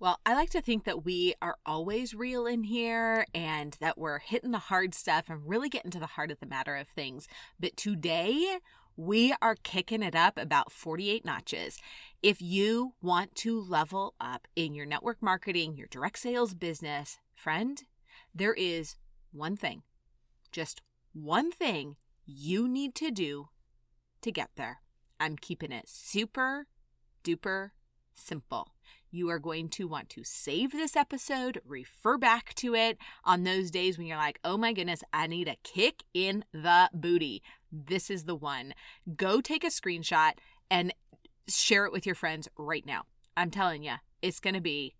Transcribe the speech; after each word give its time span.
Well, 0.00 0.18
I 0.24 0.32
like 0.32 0.48
to 0.50 0.62
think 0.62 0.84
that 0.84 1.04
we 1.04 1.34
are 1.42 1.58
always 1.66 2.14
real 2.14 2.46
in 2.46 2.64
here 2.64 3.26
and 3.34 3.76
that 3.80 3.98
we're 3.98 4.18
hitting 4.18 4.50
the 4.50 4.58
hard 4.58 4.94
stuff 4.94 5.28
and 5.28 5.46
really 5.46 5.68
getting 5.68 5.90
to 5.90 5.98
the 5.98 6.06
heart 6.06 6.30
of 6.30 6.40
the 6.40 6.46
matter 6.46 6.74
of 6.74 6.88
things. 6.88 7.28
But 7.60 7.76
today, 7.76 8.60
we 8.96 9.34
are 9.42 9.56
kicking 9.56 10.02
it 10.02 10.16
up 10.16 10.38
about 10.38 10.72
48 10.72 11.26
notches. 11.26 11.78
If 12.22 12.40
you 12.40 12.94
want 13.02 13.34
to 13.36 13.60
level 13.60 14.14
up 14.18 14.48
in 14.56 14.72
your 14.72 14.86
network 14.86 15.22
marketing, 15.22 15.76
your 15.76 15.88
direct 15.88 16.18
sales 16.18 16.54
business, 16.54 17.18
friend, 17.34 17.82
there 18.34 18.54
is 18.54 18.96
one 19.32 19.54
thing, 19.54 19.82
just 20.50 20.80
one 21.12 21.52
thing 21.52 21.96
you 22.24 22.66
need 22.66 22.94
to 22.94 23.10
do 23.10 23.50
to 24.22 24.32
get 24.32 24.48
there. 24.56 24.80
I'm 25.20 25.36
keeping 25.36 25.72
it 25.72 25.90
super 25.90 26.68
duper 27.22 27.72
simple. 28.14 28.72
You 29.12 29.28
are 29.30 29.40
going 29.40 29.70
to 29.70 29.88
want 29.88 30.08
to 30.10 30.22
save 30.22 30.70
this 30.70 30.94
episode, 30.94 31.60
refer 31.66 32.16
back 32.16 32.54
to 32.54 32.76
it 32.76 32.96
on 33.24 33.42
those 33.42 33.72
days 33.72 33.98
when 33.98 34.06
you're 34.06 34.16
like, 34.16 34.38
oh 34.44 34.56
my 34.56 34.72
goodness, 34.72 35.02
I 35.12 35.26
need 35.26 35.48
a 35.48 35.56
kick 35.64 36.04
in 36.14 36.44
the 36.52 36.88
booty. 36.94 37.42
This 37.72 38.08
is 38.08 38.24
the 38.24 38.36
one. 38.36 38.72
Go 39.16 39.40
take 39.40 39.64
a 39.64 39.68
screenshot 39.68 40.34
and 40.70 40.94
share 41.48 41.86
it 41.86 41.92
with 41.92 42.06
your 42.06 42.14
friends 42.14 42.48
right 42.56 42.86
now. 42.86 43.02
I'm 43.36 43.50
telling 43.50 43.82
you, 43.82 43.94
it's 44.22 44.38
going 44.38 44.54
to 44.54 44.60
be 44.60 44.94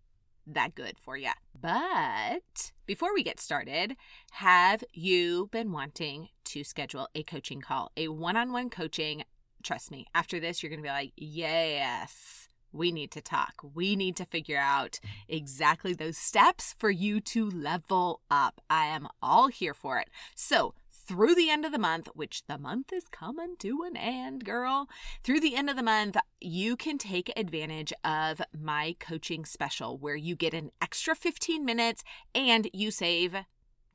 that 0.45 0.75
good 0.75 0.97
for 0.99 1.15
you. 1.15 1.31
But 1.59 2.73
before 2.85 3.13
we 3.13 3.23
get 3.23 3.39
started, 3.39 3.95
have 4.31 4.83
you 4.91 5.47
been 5.53 5.71
wanting 5.71 6.27
to 6.45 6.65
schedule 6.65 7.07
a 7.15 7.23
coaching 7.23 7.61
call, 7.61 7.91
a 7.95 8.09
one 8.09 8.35
on 8.35 8.51
one 8.51 8.69
coaching? 8.69 9.23
Trust 9.63 9.89
me, 9.89 10.07
after 10.13 10.37
this, 10.41 10.61
you're 10.61 10.69
going 10.69 10.81
to 10.81 10.87
be 10.87 10.89
like, 10.89 11.13
yes 11.15 12.49
we 12.71 12.91
need 12.91 13.11
to 13.11 13.21
talk. 13.21 13.53
We 13.73 13.95
need 13.95 14.15
to 14.17 14.25
figure 14.25 14.57
out 14.57 14.99
exactly 15.27 15.93
those 15.93 16.17
steps 16.17 16.75
for 16.77 16.89
you 16.89 17.19
to 17.21 17.49
level 17.49 18.21
up. 18.29 18.61
I 18.69 18.87
am 18.87 19.07
all 19.21 19.47
here 19.47 19.73
for 19.73 19.99
it. 19.99 20.09
So, 20.35 20.73
through 21.11 21.35
the 21.35 21.49
end 21.49 21.65
of 21.65 21.71
the 21.71 21.79
month, 21.79 22.07
which 22.13 22.43
the 22.47 22.57
month 22.57 22.93
is 22.93 23.07
coming 23.09 23.55
to 23.59 23.83
an 23.83 23.97
end, 23.97 24.45
girl, 24.45 24.87
through 25.23 25.41
the 25.41 25.55
end 25.55 25.69
of 25.69 25.75
the 25.75 25.83
month, 25.83 26.15
you 26.39 26.77
can 26.77 26.97
take 26.97 27.33
advantage 27.35 27.91
of 28.03 28.41
my 28.57 28.95
coaching 28.99 29.43
special 29.43 29.97
where 29.97 30.15
you 30.15 30.35
get 30.35 30.53
an 30.53 30.71
extra 30.81 31.15
15 31.15 31.65
minutes 31.65 32.03
and 32.33 32.69
you 32.71 32.91
save 32.91 33.35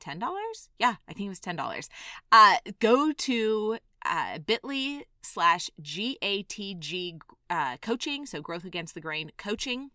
$10? 0.00 0.68
Yeah, 0.78 0.96
I 1.08 1.12
think 1.12 1.26
it 1.26 1.30
was 1.30 1.40
$10. 1.40 1.88
Uh, 2.30 2.56
go 2.80 3.12
to 3.12 3.78
uh, 4.04 4.38
bit.ly 4.38 5.04
slash 5.22 5.70
GATG 5.80 7.20
uh, 7.50 7.76
coaching, 7.78 8.26
so 8.26 8.40
growth 8.40 8.64
against 8.64 8.94
the 8.94 9.00
grain 9.00 9.30
coaching, 9.36 9.90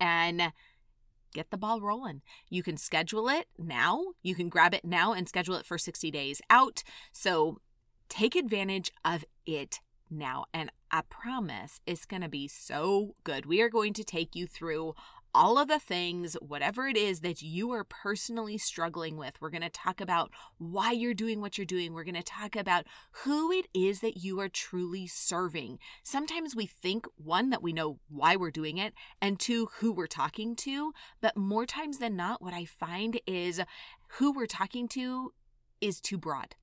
and 0.00 0.52
get 1.32 1.50
the 1.50 1.56
ball 1.56 1.80
rolling. 1.80 2.22
You 2.48 2.62
can 2.62 2.76
schedule 2.76 3.28
it 3.28 3.46
now. 3.58 4.04
You 4.22 4.34
can 4.34 4.48
grab 4.48 4.74
it 4.74 4.84
now 4.84 5.12
and 5.12 5.28
schedule 5.28 5.54
it 5.56 5.66
for 5.66 5.78
60 5.78 6.10
days 6.10 6.40
out. 6.50 6.82
So 7.12 7.58
take 8.08 8.36
advantage 8.36 8.90
of 9.04 9.24
it 9.46 9.80
now. 10.10 10.44
And 10.52 10.70
I 10.90 11.02
promise 11.08 11.80
it's 11.86 12.04
going 12.04 12.22
to 12.22 12.28
be 12.28 12.48
so 12.48 13.14
good. 13.24 13.46
We 13.46 13.62
are 13.62 13.70
going 13.70 13.94
to 13.94 14.04
take 14.04 14.36
you 14.36 14.46
through 14.46 14.94
all 15.34 15.58
of 15.58 15.68
the 15.68 15.78
things, 15.78 16.34
whatever 16.40 16.86
it 16.86 16.96
is 16.96 17.20
that 17.20 17.42
you 17.42 17.70
are 17.72 17.84
personally 17.84 18.58
struggling 18.58 19.16
with. 19.16 19.40
We're 19.40 19.50
going 19.50 19.62
to 19.62 19.70
talk 19.70 20.00
about 20.00 20.30
why 20.58 20.92
you're 20.92 21.14
doing 21.14 21.40
what 21.40 21.56
you're 21.56 21.64
doing. 21.64 21.92
We're 21.92 22.04
going 22.04 22.14
to 22.14 22.22
talk 22.22 22.56
about 22.56 22.86
who 23.24 23.50
it 23.50 23.66
is 23.74 24.00
that 24.00 24.18
you 24.18 24.40
are 24.40 24.48
truly 24.48 25.06
serving. 25.06 25.78
Sometimes 26.02 26.54
we 26.54 26.66
think, 26.66 27.06
one, 27.16 27.50
that 27.50 27.62
we 27.62 27.72
know 27.72 27.98
why 28.08 28.36
we're 28.36 28.50
doing 28.50 28.78
it, 28.78 28.94
and 29.20 29.38
two, 29.38 29.68
who 29.78 29.92
we're 29.92 30.06
talking 30.06 30.54
to. 30.56 30.92
But 31.20 31.36
more 31.36 31.66
times 31.66 31.98
than 31.98 32.16
not, 32.16 32.42
what 32.42 32.54
I 32.54 32.64
find 32.64 33.20
is 33.26 33.60
who 34.18 34.32
we're 34.32 34.46
talking 34.46 34.88
to 34.88 35.32
is 35.80 36.00
too 36.00 36.18
broad 36.18 36.54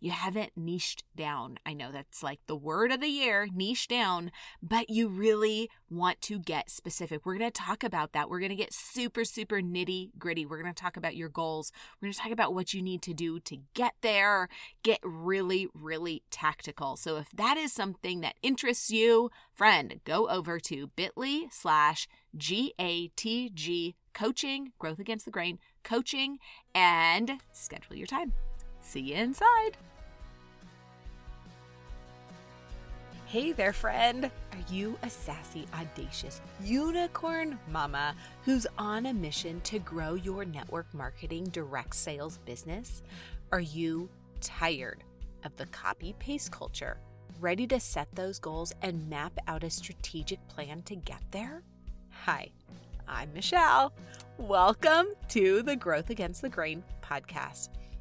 you 0.00 0.10
haven't 0.10 0.52
niched 0.56 1.04
down. 1.14 1.58
I 1.66 1.74
know 1.74 1.92
that's 1.92 2.22
like 2.22 2.40
the 2.46 2.56
word 2.56 2.90
of 2.90 3.00
the 3.00 3.08
year, 3.08 3.48
niche 3.54 3.86
down, 3.86 4.32
but 4.62 4.88
you 4.88 5.08
really 5.08 5.68
want 5.90 6.22
to 6.22 6.38
get 6.38 6.70
specific. 6.70 7.24
We're 7.24 7.36
going 7.36 7.50
to 7.50 7.62
talk 7.62 7.84
about 7.84 8.12
that. 8.12 8.30
We're 8.30 8.40
going 8.40 8.50
to 8.50 8.56
get 8.56 8.72
super, 8.72 9.24
super 9.24 9.60
nitty 9.60 10.10
gritty. 10.18 10.46
We're 10.46 10.62
going 10.62 10.72
to 10.72 10.82
talk 10.82 10.96
about 10.96 11.16
your 11.16 11.28
goals. 11.28 11.70
We're 12.00 12.06
going 12.06 12.14
to 12.14 12.18
talk 12.18 12.32
about 12.32 12.54
what 12.54 12.72
you 12.72 12.80
need 12.80 13.02
to 13.02 13.14
do 13.14 13.40
to 13.40 13.58
get 13.74 13.92
there, 14.00 14.48
get 14.82 15.00
really, 15.02 15.68
really 15.74 16.22
tactical. 16.30 16.96
So 16.96 17.16
if 17.16 17.28
that 17.34 17.56
is 17.56 17.72
something 17.72 18.20
that 18.20 18.36
interests 18.42 18.90
you, 18.90 19.30
friend, 19.54 20.00
go 20.04 20.28
over 20.28 20.58
to 20.60 20.88
bit.ly 20.96 21.48
slash 21.50 22.08
GATG 22.36 23.94
coaching, 24.14 24.72
growth 24.78 24.98
against 24.98 25.24
the 25.24 25.30
grain 25.30 25.58
coaching, 25.82 26.38
and 26.74 27.40
schedule 27.52 27.96
your 27.96 28.06
time. 28.06 28.32
See 28.80 29.00
you 29.00 29.16
inside. 29.16 29.76
Hey 33.30 33.52
there, 33.52 33.72
friend. 33.72 34.24
Are 34.24 34.72
you 34.72 34.98
a 35.04 35.08
sassy, 35.08 35.64
audacious 35.78 36.40
unicorn 36.64 37.60
mama 37.68 38.16
who's 38.44 38.66
on 38.76 39.06
a 39.06 39.14
mission 39.14 39.60
to 39.60 39.78
grow 39.78 40.14
your 40.14 40.44
network 40.44 40.92
marketing 40.92 41.44
direct 41.44 41.94
sales 41.94 42.38
business? 42.38 43.04
Are 43.52 43.60
you 43.60 44.08
tired 44.40 45.04
of 45.44 45.56
the 45.58 45.66
copy 45.66 46.16
paste 46.18 46.50
culture, 46.50 46.98
ready 47.38 47.68
to 47.68 47.78
set 47.78 48.08
those 48.16 48.40
goals 48.40 48.72
and 48.82 49.08
map 49.08 49.38
out 49.46 49.62
a 49.62 49.70
strategic 49.70 50.44
plan 50.48 50.82
to 50.82 50.96
get 50.96 51.22
there? 51.30 51.62
Hi, 52.24 52.50
I'm 53.06 53.32
Michelle. 53.32 53.92
Welcome 54.38 55.06
to 55.28 55.62
the 55.62 55.76
Growth 55.76 56.10
Against 56.10 56.42
the 56.42 56.48
Grain 56.48 56.82
podcast. 57.00 57.68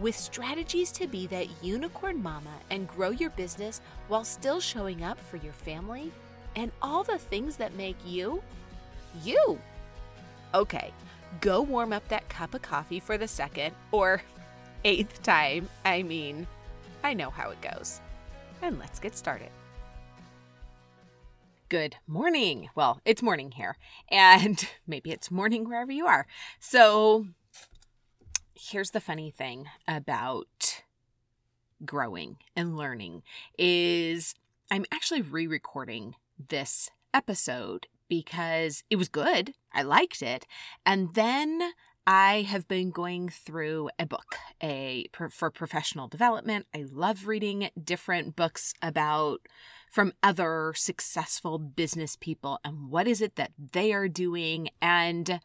with 0.00 0.16
strategies 0.16 0.90
to 0.92 1.06
be 1.06 1.26
that 1.26 1.46
unicorn 1.62 2.22
mama 2.22 2.54
and 2.70 2.88
grow 2.88 3.10
your 3.10 3.30
business 3.30 3.80
while 4.08 4.24
still 4.24 4.60
showing 4.60 5.04
up 5.04 5.20
for 5.20 5.36
your 5.36 5.52
family 5.52 6.10
and 6.56 6.72
all 6.82 7.04
the 7.04 7.18
things 7.18 7.56
that 7.56 7.74
make 7.76 7.96
you 8.04 8.42
you. 9.22 9.58
Okay, 10.54 10.92
go 11.40 11.62
warm 11.62 11.92
up 11.92 12.06
that 12.08 12.28
cup 12.28 12.54
of 12.54 12.62
coffee 12.62 13.00
for 13.00 13.18
the 13.18 13.28
second 13.28 13.74
or 13.92 14.22
eighth 14.84 15.22
time. 15.22 15.68
I 15.84 16.02
mean, 16.02 16.46
I 17.04 17.14
know 17.14 17.30
how 17.30 17.50
it 17.50 17.60
goes. 17.60 18.00
And 18.62 18.78
let's 18.78 18.98
get 18.98 19.16
started. 19.16 19.50
Good 21.68 21.96
morning. 22.08 22.68
Well, 22.74 23.00
it's 23.04 23.22
morning 23.22 23.52
here, 23.52 23.76
and 24.10 24.68
maybe 24.88 25.12
it's 25.12 25.30
morning 25.30 25.68
wherever 25.68 25.92
you 25.92 26.06
are. 26.06 26.26
So, 26.58 27.26
here's 28.60 28.90
the 28.90 29.00
funny 29.00 29.30
thing 29.30 29.66
about 29.88 30.82
growing 31.84 32.36
and 32.54 32.76
learning 32.76 33.22
is 33.58 34.34
I'm 34.70 34.84
actually 34.92 35.22
re-recording 35.22 36.14
this 36.48 36.90
episode 37.14 37.86
because 38.08 38.82
it 38.90 38.96
was 38.96 39.08
good. 39.08 39.54
I 39.72 39.82
liked 39.82 40.20
it. 40.20 40.46
And 40.84 41.14
then 41.14 41.72
I 42.06 42.42
have 42.42 42.68
been 42.68 42.90
going 42.90 43.28
through 43.30 43.90
a 43.98 44.04
book 44.04 44.36
a 44.62 45.06
for 45.12 45.50
professional 45.50 46.08
development. 46.08 46.66
I 46.74 46.84
love 46.90 47.26
reading 47.26 47.70
different 47.82 48.36
books 48.36 48.74
about 48.82 49.40
from 49.90 50.12
other 50.22 50.74
successful 50.76 51.58
business 51.58 52.14
people 52.16 52.58
and 52.64 52.90
what 52.90 53.08
is 53.08 53.22
it 53.22 53.36
that 53.36 53.52
they 53.72 53.92
are 53.92 54.08
doing 54.08 54.68
and 54.82 55.40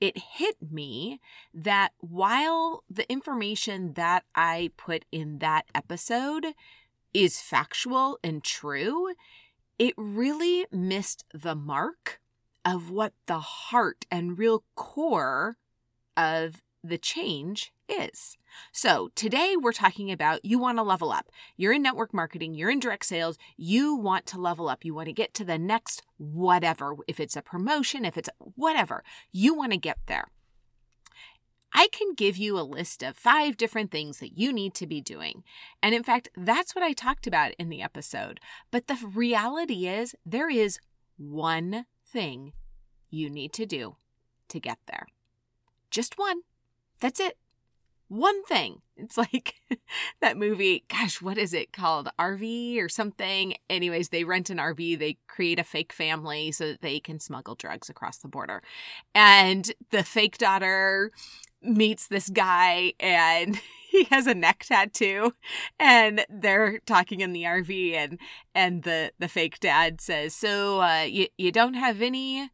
it 0.00 0.16
hit 0.16 0.56
me 0.70 1.20
that 1.52 1.92
while 1.98 2.84
the 2.88 3.10
information 3.10 3.92
that 3.94 4.24
I 4.34 4.70
put 4.76 5.04
in 5.12 5.38
that 5.38 5.66
episode 5.74 6.46
is 7.12 7.40
factual 7.40 8.18
and 8.24 8.42
true, 8.42 9.14
it 9.78 9.94
really 9.96 10.66
missed 10.72 11.24
the 11.34 11.54
mark 11.54 12.20
of 12.64 12.90
what 12.90 13.12
the 13.26 13.40
heart 13.40 14.06
and 14.10 14.38
real 14.38 14.64
core 14.74 15.56
of 16.16 16.62
the 16.82 16.98
change 16.98 17.72
is. 17.88 18.36
So, 18.72 19.10
today 19.14 19.54
we're 19.60 19.72
talking 19.72 20.10
about 20.10 20.44
you 20.44 20.58
want 20.58 20.78
to 20.78 20.82
level 20.82 21.12
up. 21.12 21.30
You're 21.56 21.72
in 21.72 21.82
network 21.82 22.12
marketing, 22.12 22.54
you're 22.54 22.70
in 22.70 22.80
direct 22.80 23.06
sales, 23.06 23.38
you 23.56 23.94
want 23.94 24.26
to 24.26 24.40
level 24.40 24.68
up. 24.68 24.84
You 24.84 24.94
want 24.94 25.06
to 25.06 25.12
get 25.12 25.34
to 25.34 25.44
the 25.44 25.58
next 25.58 26.02
whatever. 26.16 26.96
If 27.06 27.20
it's 27.20 27.36
a 27.36 27.42
promotion, 27.42 28.04
if 28.04 28.16
it's 28.16 28.30
whatever, 28.38 29.04
you 29.32 29.54
want 29.54 29.72
to 29.72 29.78
get 29.78 29.98
there. 30.06 30.28
I 31.72 31.88
can 31.92 32.14
give 32.14 32.36
you 32.36 32.58
a 32.58 32.62
list 32.62 33.02
of 33.02 33.16
five 33.16 33.56
different 33.56 33.92
things 33.92 34.18
that 34.18 34.36
you 34.36 34.52
need 34.52 34.74
to 34.74 34.86
be 34.86 35.00
doing. 35.00 35.44
And 35.82 35.94
in 35.94 36.02
fact, 36.02 36.28
that's 36.36 36.74
what 36.74 36.84
I 36.84 36.92
talked 36.92 37.26
about 37.26 37.52
in 37.58 37.68
the 37.68 37.82
episode. 37.82 38.40
But 38.70 38.88
the 38.88 38.98
reality 39.14 39.86
is, 39.86 40.16
there 40.26 40.50
is 40.50 40.80
one 41.16 41.86
thing 42.04 42.54
you 43.08 43.30
need 43.30 43.52
to 43.52 43.66
do 43.66 43.96
to 44.48 44.58
get 44.58 44.78
there. 44.86 45.06
Just 45.90 46.18
one. 46.18 46.42
That's 47.00 47.20
it. 47.20 47.36
One 48.08 48.42
thing. 48.44 48.82
It's 48.96 49.16
like 49.16 49.54
that 50.20 50.36
movie, 50.36 50.84
gosh, 50.88 51.22
what 51.22 51.38
is 51.38 51.54
it 51.54 51.72
called? 51.72 52.08
RV 52.18 52.78
or 52.82 52.88
something? 52.88 53.54
Anyways, 53.70 54.08
they 54.08 54.24
rent 54.24 54.50
an 54.50 54.58
RV, 54.58 54.98
they 54.98 55.16
create 55.28 55.58
a 55.58 55.64
fake 55.64 55.92
family 55.92 56.52
so 56.52 56.66
that 56.66 56.82
they 56.82 57.00
can 57.00 57.20
smuggle 57.20 57.54
drugs 57.54 57.88
across 57.88 58.18
the 58.18 58.28
border. 58.28 58.62
And 59.14 59.72
the 59.90 60.02
fake 60.02 60.38
daughter 60.38 61.12
meets 61.62 62.08
this 62.08 62.28
guy 62.30 62.94
and 62.98 63.60
he 63.90 64.04
has 64.04 64.26
a 64.26 64.34
neck 64.34 64.64
tattoo 64.66 65.34
and 65.78 66.24
they're 66.28 66.80
talking 66.80 67.20
in 67.20 67.32
the 67.32 67.42
RV 67.44 67.94
and 67.94 68.18
and 68.54 68.82
the 68.82 69.12
the 69.18 69.28
fake 69.28 69.60
dad 69.60 70.00
says 70.00 70.34
so 70.34 70.80
uh 70.80 71.02
you 71.02 71.26
you 71.36 71.52
don't 71.52 71.74
have 71.74 72.00
any 72.00 72.48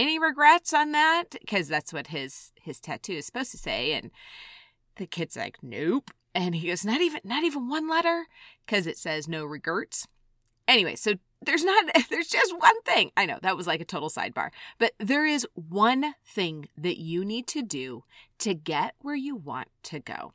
any 0.00 0.18
regrets 0.18 0.72
on 0.72 0.92
that? 0.92 1.24
Because 1.32 1.68
that's 1.68 1.92
what 1.92 2.08
his 2.08 2.52
his 2.60 2.80
tattoo 2.80 3.12
is 3.12 3.26
supposed 3.26 3.50
to 3.50 3.58
say 3.58 3.92
and 3.92 4.10
the 4.96 5.06
kid's 5.06 5.36
like 5.36 5.58
nope. 5.62 6.10
And 6.34 6.54
he 6.54 6.68
goes 6.68 6.84
not 6.84 7.02
even 7.02 7.20
not 7.22 7.44
even 7.44 7.68
one 7.68 7.88
letter? 7.88 8.26
Because 8.64 8.86
it 8.86 8.96
says 8.96 9.28
no 9.28 9.44
regrets. 9.44 10.08
Anyway 10.66 10.94
so 10.94 11.14
there's 11.42 11.64
not 11.64 11.84
there's 12.10 12.28
just 12.28 12.58
one 12.58 12.80
thing. 12.82 13.10
I 13.16 13.26
know 13.26 13.38
that 13.42 13.58
was 13.58 13.66
like 13.66 13.82
a 13.82 13.84
total 13.84 14.08
sidebar 14.08 14.50
but 14.78 14.92
there 14.98 15.26
is 15.26 15.46
one 15.54 16.14
thing 16.26 16.68
that 16.78 16.98
you 16.98 17.22
need 17.22 17.46
to 17.48 17.62
do 17.62 18.04
to 18.38 18.54
get 18.54 18.94
where 19.00 19.14
you 19.14 19.36
want 19.36 19.68
to 19.84 20.00
go. 20.00 20.32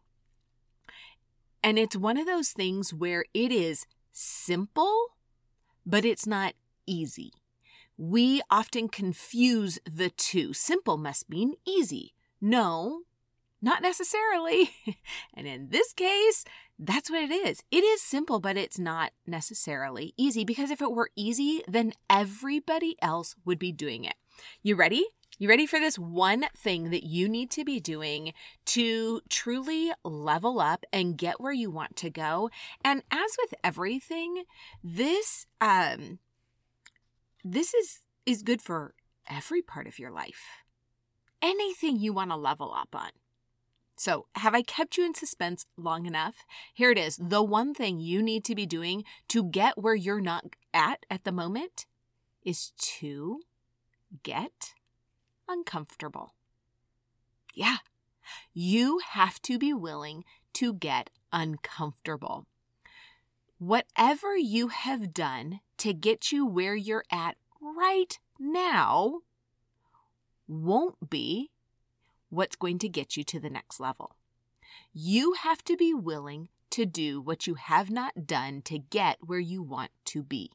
And 1.63 1.79
it's 1.79 1.97
one 1.97 2.17
of 2.17 2.27
those 2.27 2.51
things 2.51 2.93
where 2.93 3.25
it 3.33 3.51
is 3.51 3.87
simple 4.11 5.07
but 5.87 6.05
it's 6.05 6.27
not 6.27 6.53
easy 6.85 7.31
we 7.97 8.41
often 8.49 8.89
confuse 8.89 9.79
the 9.89 10.09
two. 10.09 10.53
Simple 10.53 10.97
must 10.97 11.29
mean 11.29 11.53
easy. 11.65 12.13
No, 12.41 13.01
not 13.61 13.81
necessarily. 13.81 14.71
and 15.33 15.47
in 15.47 15.69
this 15.69 15.93
case, 15.93 16.43
that's 16.77 17.09
what 17.09 17.23
it 17.23 17.31
is. 17.31 17.63
It 17.71 17.83
is 17.83 18.01
simple, 18.01 18.39
but 18.39 18.57
it's 18.57 18.77
not 18.77 19.11
necessarily 19.25 20.13
easy 20.17 20.43
because 20.43 20.71
if 20.71 20.81
it 20.81 20.91
were 20.91 21.09
easy, 21.15 21.63
then 21.67 21.93
everybody 22.09 22.95
else 23.01 23.35
would 23.45 23.59
be 23.59 23.71
doing 23.71 24.03
it. 24.03 24.15
You 24.61 24.75
ready? 24.75 25.05
You 25.37 25.49
ready 25.49 25.65
for 25.65 25.79
this 25.79 25.99
one 25.99 26.45
thing 26.55 26.91
that 26.91 27.03
you 27.03 27.27
need 27.27 27.51
to 27.51 27.65
be 27.65 27.81
doing 27.81 28.33
to 28.67 29.21
truly 29.29 29.91
level 30.03 30.61
up 30.61 30.85
and 30.93 31.17
get 31.17 31.41
where 31.41 31.51
you 31.51 31.69
want 31.69 31.97
to 31.97 32.09
go? 32.09 32.49
And 32.83 33.03
as 33.11 33.35
with 33.41 33.53
everything, 33.63 34.43
this 34.81 35.45
um 35.59 36.19
this 37.45 37.75
is 37.75 37.99
is 38.25 38.41
good 38.41 38.59
for 38.59 38.95
every 39.29 39.61
part 39.61 39.85
of 39.85 39.99
your 39.99 40.09
life. 40.09 40.43
Anything 41.43 41.99
you 41.99 42.11
want 42.11 42.31
to 42.31 42.35
level 42.35 42.73
up 42.73 42.95
on. 42.95 43.11
So, 43.95 44.25
have 44.35 44.55
I 44.55 44.63
kept 44.63 44.97
you 44.97 45.05
in 45.05 45.13
suspense 45.13 45.65
long 45.77 46.07
enough? 46.07 46.43
Here 46.73 46.89
it 46.89 46.97
is. 46.97 47.17
The 47.17 47.43
one 47.43 47.73
thing 47.73 47.99
you 47.99 48.21
need 48.23 48.43
to 48.45 48.55
be 48.55 48.65
doing 48.65 49.03
to 49.29 49.43
get 49.43 49.77
where 49.77 49.95
you're 49.95 50.19
not 50.19 50.55
at 50.73 51.05
at 51.09 51.23
the 51.23 51.31
moment 51.31 51.85
is 52.43 52.71
to 52.77 53.41
get 54.23 54.73
uncomfortable. 55.47 56.33
Yeah, 57.53 57.77
you 58.53 58.99
have 59.11 59.39
to 59.43 59.59
be 59.59 59.71
willing 59.71 60.25
to 60.53 60.73
get 60.73 61.11
uncomfortable. 61.31 62.47
Whatever 63.59 64.35
you 64.35 64.69
have 64.69 65.13
done 65.13 65.61
to 65.77 65.93
get 65.93 66.31
you 66.31 66.45
where 66.45 66.75
you're 66.75 67.05
at 67.11 67.37
right 67.61 68.19
now 68.39 69.19
won't 70.47 71.09
be 71.09 71.51
what's 72.29 72.55
going 72.55 72.79
to 72.79 72.89
get 72.89 73.17
you 73.17 73.23
to 73.23 73.39
the 73.39 73.49
next 73.49 73.79
level. 73.79 74.15
You 74.93 75.33
have 75.33 75.63
to 75.65 75.75
be 75.75 75.93
willing 75.93 76.49
to 76.71 76.85
do 76.85 77.21
what 77.21 77.47
you 77.47 77.55
have 77.55 77.89
not 77.89 78.27
done 78.27 78.61
to 78.63 78.79
get 78.79 79.17
where 79.21 79.39
you 79.39 79.63
want 79.63 79.91
to 80.05 80.23
be. 80.23 80.51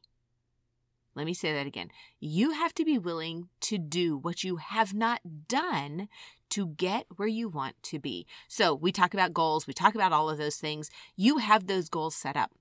Let 1.15 1.27
me 1.27 1.35
say 1.35 1.53
that 1.53 1.67
again. 1.67 1.91
You 2.21 2.53
have 2.53 2.75
to 2.75 2.85
be 2.85 2.99
willing 2.99 3.49
to 3.63 3.79
do 3.79 4.17
what 4.17 4.45
you 4.45 4.57
have 4.57 4.95
not 4.95 5.21
done 5.49 6.09
to 6.51 6.67
get 6.67 7.07
where 7.17 7.29
you 7.29 7.49
want 7.49 7.83
to 7.85 7.99
be. 7.99 8.27
So, 8.49 8.75
we 8.75 8.93
talk 8.93 9.15
about 9.15 9.33
goals, 9.33 9.67
we 9.67 9.73
talk 9.73 9.95
about 9.95 10.13
all 10.13 10.29
of 10.29 10.39
those 10.39 10.57
things. 10.57 10.91
You 11.17 11.39
have 11.39 11.67
those 11.67 11.89
goals 11.89 12.15
set 12.15 12.37
up 12.37 12.53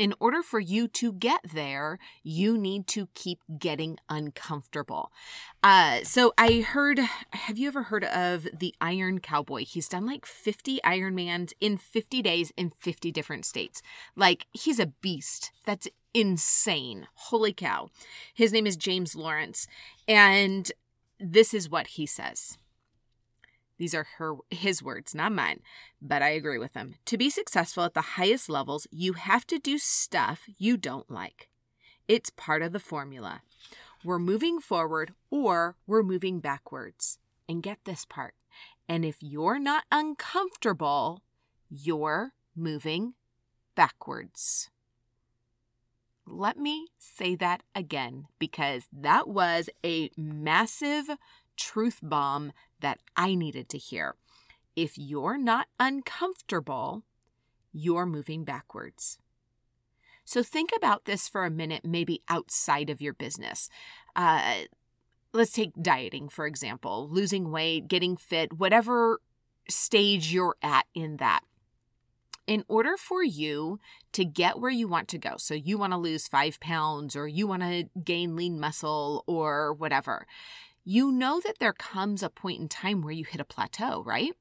in 0.00 0.14
order 0.20 0.42
for 0.42 0.60
you 0.60 0.88
to 0.88 1.12
get 1.12 1.40
there, 1.52 1.98
you 2.22 2.56
need 2.58 2.86
to 2.88 3.08
keep 3.14 3.40
getting 3.58 3.98
uncomfortable. 4.08 5.10
Uh, 5.62 6.00
so 6.04 6.32
I 6.38 6.60
heard, 6.60 7.00
have 7.30 7.58
you 7.58 7.68
ever 7.68 7.84
heard 7.84 8.04
of 8.04 8.48
the 8.56 8.74
Iron 8.80 9.20
Cowboy? 9.20 9.64
He's 9.64 9.88
done 9.88 10.06
like 10.06 10.26
50 10.26 10.80
Ironmans 10.84 11.52
in 11.60 11.76
50 11.76 12.22
days 12.22 12.52
in 12.56 12.70
50 12.70 13.10
different 13.12 13.44
states. 13.44 13.82
Like 14.16 14.46
he's 14.52 14.78
a 14.78 14.86
beast. 14.86 15.52
That's 15.64 15.88
insane. 16.14 17.06
Holy 17.14 17.52
cow. 17.52 17.90
His 18.34 18.52
name 18.52 18.66
is 18.66 18.76
James 18.76 19.14
Lawrence. 19.14 19.66
And 20.06 20.70
this 21.20 21.52
is 21.52 21.68
what 21.68 21.88
he 21.88 22.06
says. 22.06 22.56
These 23.78 23.94
are 23.94 24.06
her 24.18 24.34
his 24.50 24.82
words, 24.82 25.14
not 25.14 25.32
mine, 25.32 25.60
but 26.02 26.22
I 26.22 26.30
agree 26.30 26.58
with 26.58 26.72
them. 26.72 26.96
To 27.06 27.16
be 27.16 27.30
successful 27.30 27.84
at 27.84 27.94
the 27.94 28.00
highest 28.00 28.48
levels, 28.48 28.86
you 28.90 29.14
have 29.14 29.46
to 29.46 29.58
do 29.58 29.78
stuff 29.78 30.42
you 30.58 30.76
don't 30.76 31.10
like. 31.10 31.48
It's 32.08 32.30
part 32.30 32.62
of 32.62 32.72
the 32.72 32.80
formula. 32.80 33.42
We're 34.04 34.18
moving 34.18 34.60
forward 34.60 35.12
or 35.30 35.76
we're 35.86 36.02
moving 36.02 36.40
backwards. 36.40 37.18
And 37.48 37.62
get 37.62 37.78
this 37.84 38.04
part. 38.04 38.34
And 38.88 39.04
if 39.04 39.16
you're 39.20 39.58
not 39.58 39.84
uncomfortable, 39.90 41.22
you're 41.70 42.32
moving 42.54 43.14
backwards. 43.74 44.70
Let 46.26 46.58
me 46.58 46.88
say 46.98 47.36
that 47.36 47.62
again 47.74 48.26
because 48.38 48.86
that 48.92 49.28
was 49.28 49.70
a 49.84 50.10
massive 50.16 51.08
truth 51.56 52.00
bomb 52.02 52.52
that 52.80 53.00
I 53.16 53.34
needed 53.34 53.68
to 53.70 53.78
hear. 53.78 54.14
If 54.76 54.96
you're 54.96 55.38
not 55.38 55.66
uncomfortable, 55.80 57.02
you're 57.72 58.06
moving 58.06 58.44
backwards. 58.44 59.18
So 60.24 60.42
think 60.42 60.70
about 60.76 61.06
this 61.06 61.26
for 61.26 61.44
a 61.44 61.50
minute, 61.50 61.84
maybe 61.84 62.22
outside 62.28 62.90
of 62.90 63.00
your 63.00 63.14
business. 63.14 63.70
Uh, 64.14 64.64
let's 65.32 65.52
take 65.52 65.72
dieting, 65.80 66.28
for 66.28 66.46
example, 66.46 67.08
losing 67.10 67.50
weight, 67.50 67.88
getting 67.88 68.16
fit, 68.16 68.52
whatever 68.52 69.20
stage 69.68 70.32
you're 70.32 70.56
at 70.62 70.86
in 70.94 71.16
that. 71.16 71.40
In 72.46 72.64
order 72.68 72.96
for 72.96 73.22
you 73.22 73.78
to 74.12 74.24
get 74.24 74.58
where 74.58 74.70
you 74.70 74.88
want 74.88 75.08
to 75.08 75.18
go, 75.18 75.34
so 75.36 75.54
you 75.54 75.76
want 75.76 75.92
to 75.92 75.98
lose 75.98 76.28
five 76.28 76.58
pounds 76.60 77.14
or 77.14 77.28
you 77.28 77.46
want 77.46 77.62
to 77.62 77.84
gain 78.02 78.36
lean 78.36 78.58
muscle 78.58 79.22
or 79.26 79.74
whatever, 79.74 80.26
you 80.88 81.12
know 81.12 81.38
that 81.44 81.58
there 81.58 81.74
comes 81.74 82.22
a 82.22 82.30
point 82.30 82.58
in 82.58 82.66
time 82.66 83.02
where 83.02 83.12
you 83.12 83.22
hit 83.22 83.42
a 83.42 83.44
plateau, 83.44 84.02
right? 84.06 84.32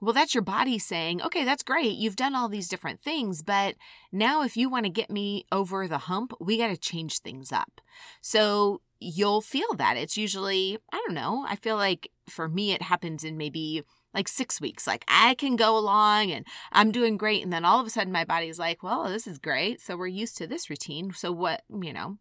Well, 0.00 0.14
that's 0.14 0.34
your 0.34 0.42
body 0.42 0.78
saying, 0.78 1.20
okay, 1.20 1.44
that's 1.44 1.62
great. 1.62 1.98
You've 1.98 2.16
done 2.16 2.34
all 2.34 2.48
these 2.48 2.68
different 2.68 2.98
things, 2.98 3.42
but 3.42 3.74
now 4.10 4.42
if 4.42 4.56
you 4.56 4.70
want 4.70 4.86
to 4.86 4.90
get 4.90 5.10
me 5.10 5.44
over 5.52 5.86
the 5.86 5.98
hump, 5.98 6.32
we 6.40 6.56
got 6.56 6.68
to 6.68 6.78
change 6.78 7.18
things 7.18 7.52
up. 7.52 7.82
So 8.22 8.80
you'll 9.00 9.42
feel 9.42 9.74
that. 9.76 9.98
It's 9.98 10.16
usually, 10.16 10.78
I 10.94 10.96
don't 11.06 11.14
know, 11.14 11.44
I 11.46 11.56
feel 11.56 11.76
like 11.76 12.10
for 12.26 12.48
me, 12.48 12.72
it 12.72 12.80
happens 12.80 13.22
in 13.22 13.36
maybe 13.36 13.82
like 14.14 14.28
six 14.28 14.62
weeks. 14.62 14.86
Like 14.86 15.04
I 15.08 15.34
can 15.34 15.56
go 15.56 15.76
along 15.76 16.30
and 16.30 16.46
I'm 16.72 16.90
doing 16.90 17.18
great. 17.18 17.42
And 17.42 17.52
then 17.52 17.66
all 17.66 17.80
of 17.80 17.86
a 17.86 17.90
sudden 17.90 18.14
my 18.14 18.24
body's 18.24 18.58
like, 18.58 18.82
well, 18.82 19.04
this 19.04 19.26
is 19.26 19.36
great. 19.38 19.82
So 19.82 19.94
we're 19.94 20.06
used 20.06 20.38
to 20.38 20.46
this 20.46 20.70
routine. 20.70 21.12
So 21.12 21.32
what, 21.32 21.64
you 21.68 21.92
know, 21.92 22.16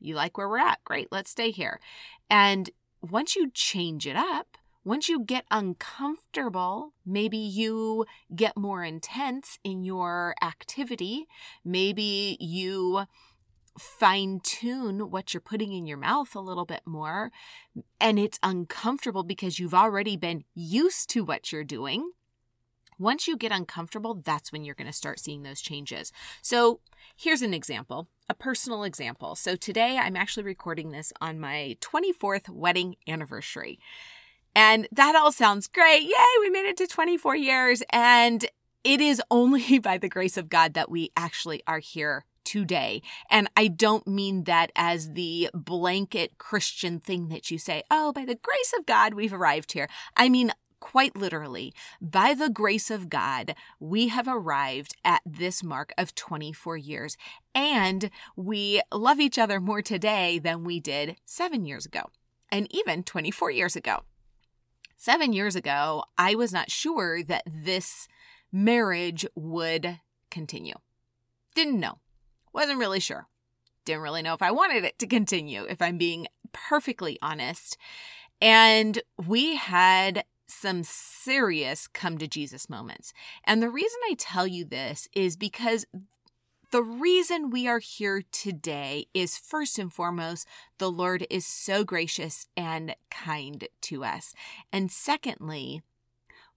you 0.00 0.14
like 0.14 0.36
where 0.36 0.48
we're 0.50 0.58
at. 0.58 0.84
Great. 0.84 1.08
Let's 1.10 1.30
stay 1.30 1.50
here. 1.50 1.80
And 2.28 2.70
once 3.02 3.36
you 3.36 3.50
change 3.52 4.06
it 4.06 4.16
up, 4.16 4.56
once 4.84 5.08
you 5.08 5.22
get 5.22 5.44
uncomfortable, 5.50 6.94
maybe 7.04 7.36
you 7.36 8.06
get 8.34 8.56
more 8.56 8.82
intense 8.82 9.58
in 9.62 9.84
your 9.84 10.34
activity. 10.42 11.26
Maybe 11.64 12.36
you 12.40 13.04
fine 13.78 14.40
tune 14.42 15.10
what 15.10 15.32
you're 15.32 15.40
putting 15.40 15.72
in 15.72 15.86
your 15.86 15.98
mouth 15.98 16.34
a 16.34 16.40
little 16.40 16.64
bit 16.64 16.82
more. 16.86 17.30
And 18.00 18.18
it's 18.18 18.38
uncomfortable 18.42 19.22
because 19.22 19.58
you've 19.58 19.74
already 19.74 20.16
been 20.16 20.44
used 20.54 21.10
to 21.10 21.24
what 21.24 21.52
you're 21.52 21.64
doing. 21.64 22.10
Once 23.00 23.26
you 23.26 23.34
get 23.34 23.50
uncomfortable, 23.50 24.14
that's 24.14 24.52
when 24.52 24.62
you're 24.62 24.74
going 24.74 24.86
to 24.86 24.92
start 24.92 25.18
seeing 25.18 25.42
those 25.42 25.62
changes. 25.62 26.12
So 26.42 26.80
here's 27.16 27.40
an 27.40 27.54
example, 27.54 28.08
a 28.28 28.34
personal 28.34 28.84
example. 28.84 29.34
So 29.36 29.56
today 29.56 29.96
I'm 29.96 30.16
actually 30.16 30.42
recording 30.42 30.90
this 30.90 31.10
on 31.18 31.40
my 31.40 31.78
24th 31.80 32.50
wedding 32.50 32.96
anniversary. 33.08 33.78
And 34.54 34.86
that 34.92 35.16
all 35.16 35.32
sounds 35.32 35.66
great. 35.66 36.02
Yay, 36.02 36.40
we 36.40 36.50
made 36.50 36.66
it 36.66 36.76
to 36.76 36.86
24 36.86 37.36
years. 37.36 37.82
And 37.90 38.44
it 38.84 39.00
is 39.00 39.22
only 39.30 39.78
by 39.82 39.96
the 39.96 40.10
grace 40.10 40.36
of 40.36 40.50
God 40.50 40.74
that 40.74 40.90
we 40.90 41.10
actually 41.16 41.62
are 41.66 41.78
here 41.78 42.26
today. 42.44 43.00
And 43.30 43.48
I 43.56 43.68
don't 43.68 44.06
mean 44.06 44.44
that 44.44 44.72
as 44.76 45.12
the 45.12 45.48
blanket 45.54 46.36
Christian 46.36 47.00
thing 47.00 47.28
that 47.28 47.50
you 47.50 47.56
say, 47.56 47.82
oh, 47.90 48.12
by 48.12 48.26
the 48.26 48.34
grace 48.34 48.74
of 48.78 48.84
God, 48.84 49.14
we've 49.14 49.32
arrived 49.32 49.72
here. 49.72 49.88
I 50.16 50.28
mean, 50.28 50.52
quite 50.80 51.14
literally, 51.16 51.72
by 52.00 52.34
the 52.34 52.50
grace 52.50 52.90
of 52.90 53.08
God, 53.08 53.54
we 53.78 54.08
have 54.08 54.26
arrived 54.26 54.96
at 55.04 55.22
this 55.24 55.62
mark 55.62 55.92
of 55.96 56.14
24 56.14 56.76
years. 56.76 57.16
And 57.54 58.10
we 58.36 58.80
love 58.92 59.20
each 59.20 59.38
other 59.38 59.60
more 59.60 59.82
today 59.82 60.38
than 60.38 60.64
we 60.64 60.80
did 60.80 61.16
seven 61.24 61.64
years 61.64 61.86
ago, 61.86 62.10
and 62.50 62.66
even 62.74 63.02
24 63.02 63.50
years 63.50 63.76
ago. 63.76 64.00
Seven 64.96 65.32
years 65.32 65.56
ago, 65.56 66.04
I 66.18 66.34
was 66.34 66.52
not 66.52 66.70
sure 66.70 67.22
that 67.22 67.44
this 67.46 68.06
marriage 68.52 69.24
would 69.34 70.00
continue. 70.30 70.74
Didn't 71.54 71.80
know. 71.80 71.98
Wasn't 72.52 72.78
really 72.78 73.00
sure. 73.00 73.26
Didn't 73.84 74.02
really 74.02 74.22
know 74.22 74.34
if 74.34 74.42
I 74.42 74.50
wanted 74.50 74.84
it 74.84 74.98
to 74.98 75.06
continue, 75.06 75.64
if 75.64 75.80
I'm 75.80 75.98
being 75.98 76.26
perfectly 76.52 77.18
honest. 77.22 77.76
And 78.40 79.00
we 79.26 79.56
had 79.56 80.24
some 80.50 80.82
serious 80.82 81.86
come 81.86 82.18
to 82.18 82.26
Jesus 82.26 82.68
moments. 82.68 83.12
And 83.44 83.62
the 83.62 83.70
reason 83.70 83.98
I 84.04 84.14
tell 84.18 84.46
you 84.46 84.64
this 84.64 85.08
is 85.14 85.36
because 85.36 85.86
the 86.70 86.82
reason 86.82 87.50
we 87.50 87.66
are 87.66 87.80
here 87.80 88.22
today 88.30 89.06
is 89.12 89.36
first 89.36 89.78
and 89.78 89.92
foremost, 89.92 90.46
the 90.78 90.90
Lord 90.90 91.26
is 91.28 91.44
so 91.44 91.82
gracious 91.82 92.46
and 92.56 92.94
kind 93.10 93.66
to 93.82 94.04
us. 94.04 94.34
And 94.72 94.90
secondly, 94.90 95.82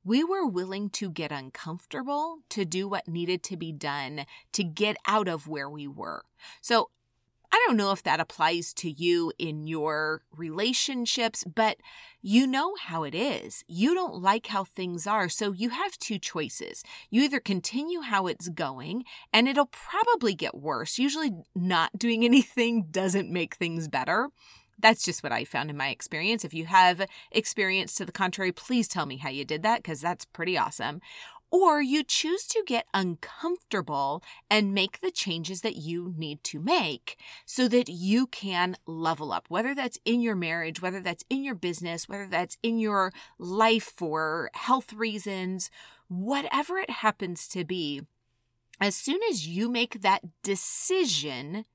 we 0.04 0.24
were 0.24 0.46
willing 0.46 0.90
to 0.92 1.10
get 1.10 1.32
uncomfortable 1.32 2.40
to 2.50 2.66
do 2.66 2.88
what 2.88 3.08
needed 3.08 3.42
to 3.44 3.58
be 3.58 3.72
done 3.72 4.26
to 4.52 4.64
get 4.64 4.98
out 5.08 5.28
of 5.28 5.48
where 5.48 5.70
we 5.70 5.88
were. 5.88 6.24
So 6.62 6.90
I 7.54 7.64
don't 7.68 7.78
know 7.78 7.92
if 7.92 8.02
that 8.02 8.20
applies 8.20 8.74
to 8.76 8.90
you 8.90 9.32
in 9.38 9.68
your 9.68 10.24
relationships, 10.36 11.44
but 11.44 11.78
you 12.20 12.48
know 12.48 12.74
how 12.82 13.04
it 13.04 13.14
is. 13.14 13.64
You 13.68 13.94
don't 13.94 14.24
like 14.24 14.48
how 14.48 14.64
things 14.64 15.06
are, 15.06 15.30
so 15.30 15.52
you 15.52 15.70
have 15.70 16.00
two 16.00 16.18
choices. 16.18 16.84
You 17.12 17.22
either 17.22 17.40
continue 17.40 18.02
how 18.02 18.26
it's 18.26 18.50
going, 18.50 19.04
and 19.32 19.48
it'll 19.48 19.68
probably 19.68 20.34
get 20.34 20.56
worse. 20.56 20.98
Usually, 20.98 21.32
not 21.54 21.96
doing 21.96 22.26
anything 22.26 22.88
doesn't 22.90 23.30
make 23.30 23.54
things 23.54 23.88
better. 23.88 24.30
That's 24.80 25.06
just 25.06 25.22
what 25.22 25.32
I 25.32 25.46
found 25.46 25.70
in 25.70 25.78
my 25.78 25.90
experience. 25.90 26.44
If 26.44 26.56
you 26.56 26.66
have 26.66 27.06
experience 27.32 27.94
to 27.96 28.06
the 28.06 28.12
contrary, 28.12 28.52
please 28.52 28.88
tell 28.88 29.06
me 29.06 29.18
how 29.18 29.30
you 29.30 29.46
did 29.46 29.62
that 29.62 29.84
because 29.84 30.02
that's 30.02 30.26
pretty 30.26 30.58
awesome. 30.58 31.02
Or 31.54 31.84
you 31.84 32.04
choose 32.04 32.48
to 32.48 32.64
get 32.66 32.88
uncomfortable 32.96 34.24
and 34.50 34.74
make 34.74 35.02
the 35.02 35.12
changes 35.12 35.62
that 35.62 35.76
you 35.76 36.12
need 36.18 36.44
to 36.46 36.60
make 36.60 37.16
so 37.46 37.68
that 37.68 37.88
you 37.88 38.26
can 38.26 38.76
level 38.88 39.32
up, 39.32 39.46
whether 39.50 39.76
that's 39.76 40.00
in 40.04 40.20
your 40.20 40.36
marriage, 40.36 40.82
whether 40.82 41.00
that's 41.00 41.24
in 41.30 41.44
your 41.44 41.54
business, 41.54 42.10
whether 42.10 42.26
that's 42.26 42.58
in 42.64 42.80
your 42.80 43.14
life 43.38 43.94
for 43.96 44.50
health 44.56 44.94
reasons, 44.94 45.70
whatever 46.08 46.80
it 46.80 46.90
happens 46.90 47.48
to 47.50 47.64
be. 47.64 48.02
As 48.82 48.96
soon 48.96 49.20
as 49.30 49.48
you 49.48 49.70
make 49.70 50.02
that 50.02 50.24
decision, 50.42 51.66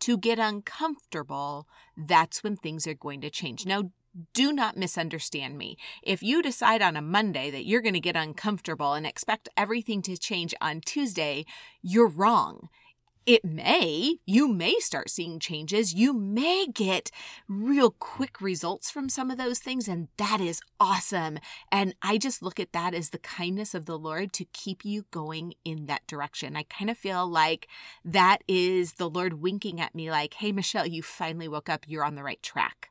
to 0.00 0.16
get 0.16 0.38
uncomfortable, 0.38 1.66
that's 1.96 2.42
when 2.42 2.56
things 2.56 2.86
are 2.86 2.94
going 2.94 3.20
to 3.20 3.30
change. 3.30 3.66
Now, 3.66 3.90
do 4.34 4.52
not 4.52 4.76
misunderstand 4.76 5.58
me. 5.58 5.76
If 6.02 6.22
you 6.22 6.42
decide 6.42 6.82
on 6.82 6.96
a 6.96 7.02
Monday 7.02 7.50
that 7.50 7.66
you're 7.66 7.82
going 7.82 7.94
to 7.94 8.00
get 8.00 8.16
uncomfortable 8.16 8.94
and 8.94 9.06
expect 9.06 9.48
everything 9.56 10.02
to 10.02 10.16
change 10.16 10.54
on 10.60 10.80
Tuesday, 10.80 11.44
you're 11.82 12.08
wrong 12.08 12.68
it 13.28 13.44
may, 13.44 14.16
you 14.24 14.48
may 14.48 14.76
start 14.78 15.10
seeing 15.10 15.38
changes. 15.38 15.92
You 15.92 16.14
may 16.14 16.66
get 16.66 17.10
real 17.46 17.90
quick 17.90 18.40
results 18.40 18.90
from 18.90 19.10
some 19.10 19.30
of 19.30 19.36
those 19.36 19.58
things, 19.58 19.86
and 19.86 20.08
that 20.16 20.40
is 20.40 20.62
awesome. 20.80 21.38
And 21.70 21.94
I 22.00 22.16
just 22.16 22.42
look 22.42 22.58
at 22.58 22.72
that 22.72 22.94
as 22.94 23.10
the 23.10 23.18
kindness 23.18 23.74
of 23.74 23.84
the 23.84 23.98
Lord 23.98 24.32
to 24.32 24.46
keep 24.46 24.82
you 24.82 25.04
going 25.10 25.52
in 25.62 25.84
that 25.86 26.06
direction. 26.06 26.56
I 26.56 26.62
kind 26.62 26.90
of 26.90 26.96
feel 26.96 27.28
like 27.28 27.68
that 28.02 28.38
is 28.48 28.94
the 28.94 29.10
Lord 29.10 29.42
winking 29.42 29.78
at 29.78 29.94
me, 29.94 30.10
like, 30.10 30.32
hey, 30.32 30.50
Michelle, 30.50 30.86
you 30.86 31.02
finally 31.02 31.48
woke 31.48 31.68
up. 31.68 31.84
You're 31.86 32.04
on 32.04 32.14
the 32.14 32.24
right 32.24 32.42
track. 32.42 32.88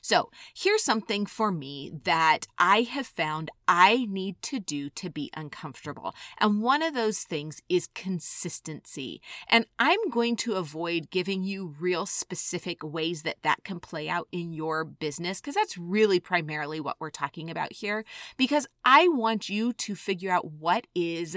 So, 0.00 0.30
here's 0.54 0.82
something 0.82 1.26
for 1.26 1.50
me 1.50 1.92
that 2.04 2.46
I 2.58 2.82
have 2.82 3.06
found 3.06 3.50
I 3.68 4.06
need 4.08 4.42
to 4.42 4.58
do 4.58 4.90
to 4.90 5.10
be 5.10 5.30
uncomfortable. 5.36 6.14
And 6.38 6.60
one 6.60 6.82
of 6.82 6.94
those 6.94 7.20
things 7.20 7.62
is 7.68 7.88
consistency. 7.94 9.20
And 9.48 9.66
I'm 9.78 10.10
going 10.10 10.36
to 10.36 10.54
avoid 10.54 11.10
giving 11.10 11.44
you 11.44 11.74
real 11.78 12.04
specific 12.06 12.82
ways 12.82 13.22
that 13.22 13.42
that 13.42 13.62
can 13.64 13.78
play 13.78 14.08
out 14.08 14.26
in 14.32 14.52
your 14.52 14.84
business 14.84 15.40
because 15.40 15.54
that's 15.54 15.78
really 15.78 16.18
primarily 16.20 16.80
what 16.80 16.96
we're 16.98 17.10
talking 17.10 17.48
about 17.48 17.72
here. 17.72 18.04
Because 18.36 18.66
I 18.84 19.08
want 19.08 19.48
you 19.48 19.72
to 19.72 19.94
figure 19.94 20.32
out 20.32 20.50
what 20.50 20.86
is 20.94 21.36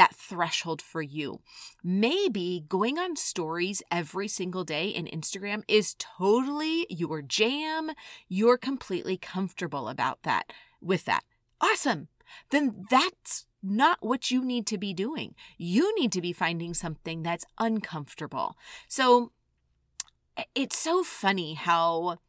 that 0.00 0.14
threshold 0.14 0.80
for 0.80 1.02
you. 1.02 1.42
Maybe 1.84 2.64
going 2.66 2.98
on 2.98 3.16
stories 3.16 3.82
every 3.90 4.28
single 4.28 4.64
day 4.64 4.88
in 4.88 5.04
Instagram 5.04 5.62
is 5.68 5.94
totally 5.98 6.86
your 6.88 7.20
jam. 7.20 7.90
You're 8.26 8.56
completely 8.56 9.18
comfortable 9.18 9.90
about 9.90 10.22
that 10.22 10.54
with 10.80 11.04
that. 11.04 11.24
Awesome. 11.60 12.08
Then 12.50 12.86
that's 12.88 13.44
not 13.62 13.98
what 14.00 14.30
you 14.30 14.42
need 14.42 14.66
to 14.68 14.78
be 14.78 14.94
doing. 14.94 15.34
You 15.58 15.94
need 16.00 16.12
to 16.12 16.22
be 16.22 16.32
finding 16.32 16.72
something 16.72 17.22
that's 17.22 17.44
uncomfortable. 17.58 18.56
So 18.88 19.32
it's 20.54 20.78
so 20.78 21.02
funny 21.04 21.52
how 21.52 22.20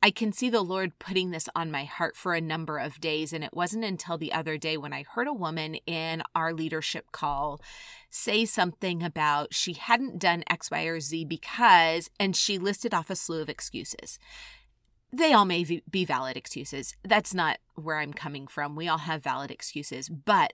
I 0.00 0.12
can 0.12 0.32
see 0.32 0.48
the 0.48 0.62
Lord 0.62 0.98
putting 1.00 1.30
this 1.30 1.48
on 1.56 1.72
my 1.72 1.84
heart 1.84 2.16
for 2.16 2.34
a 2.34 2.40
number 2.40 2.78
of 2.78 3.00
days. 3.00 3.32
And 3.32 3.42
it 3.42 3.52
wasn't 3.52 3.84
until 3.84 4.16
the 4.16 4.32
other 4.32 4.56
day 4.56 4.76
when 4.76 4.92
I 4.92 5.02
heard 5.02 5.26
a 5.26 5.32
woman 5.32 5.74
in 5.86 6.22
our 6.34 6.52
leadership 6.52 7.10
call 7.10 7.60
say 8.08 8.44
something 8.44 9.02
about 9.02 9.52
she 9.54 9.72
hadn't 9.72 10.20
done 10.20 10.44
X, 10.48 10.70
Y, 10.70 10.82
or 10.84 11.00
Z 11.00 11.24
because, 11.24 12.10
and 12.20 12.36
she 12.36 12.58
listed 12.58 12.94
off 12.94 13.10
a 13.10 13.16
slew 13.16 13.42
of 13.42 13.48
excuses. 13.48 14.18
They 15.12 15.32
all 15.32 15.46
may 15.46 15.64
be 15.90 16.04
valid 16.04 16.36
excuses. 16.36 16.94
That's 17.02 17.34
not 17.34 17.58
where 17.74 17.98
I'm 17.98 18.12
coming 18.12 18.46
from. 18.46 18.76
We 18.76 18.88
all 18.88 18.98
have 18.98 19.24
valid 19.24 19.50
excuses, 19.50 20.08
but 20.08 20.52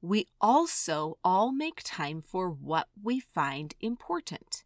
we 0.00 0.26
also 0.40 1.18
all 1.22 1.52
make 1.52 1.82
time 1.84 2.20
for 2.20 2.50
what 2.50 2.88
we 3.00 3.20
find 3.20 3.74
important. 3.80 4.64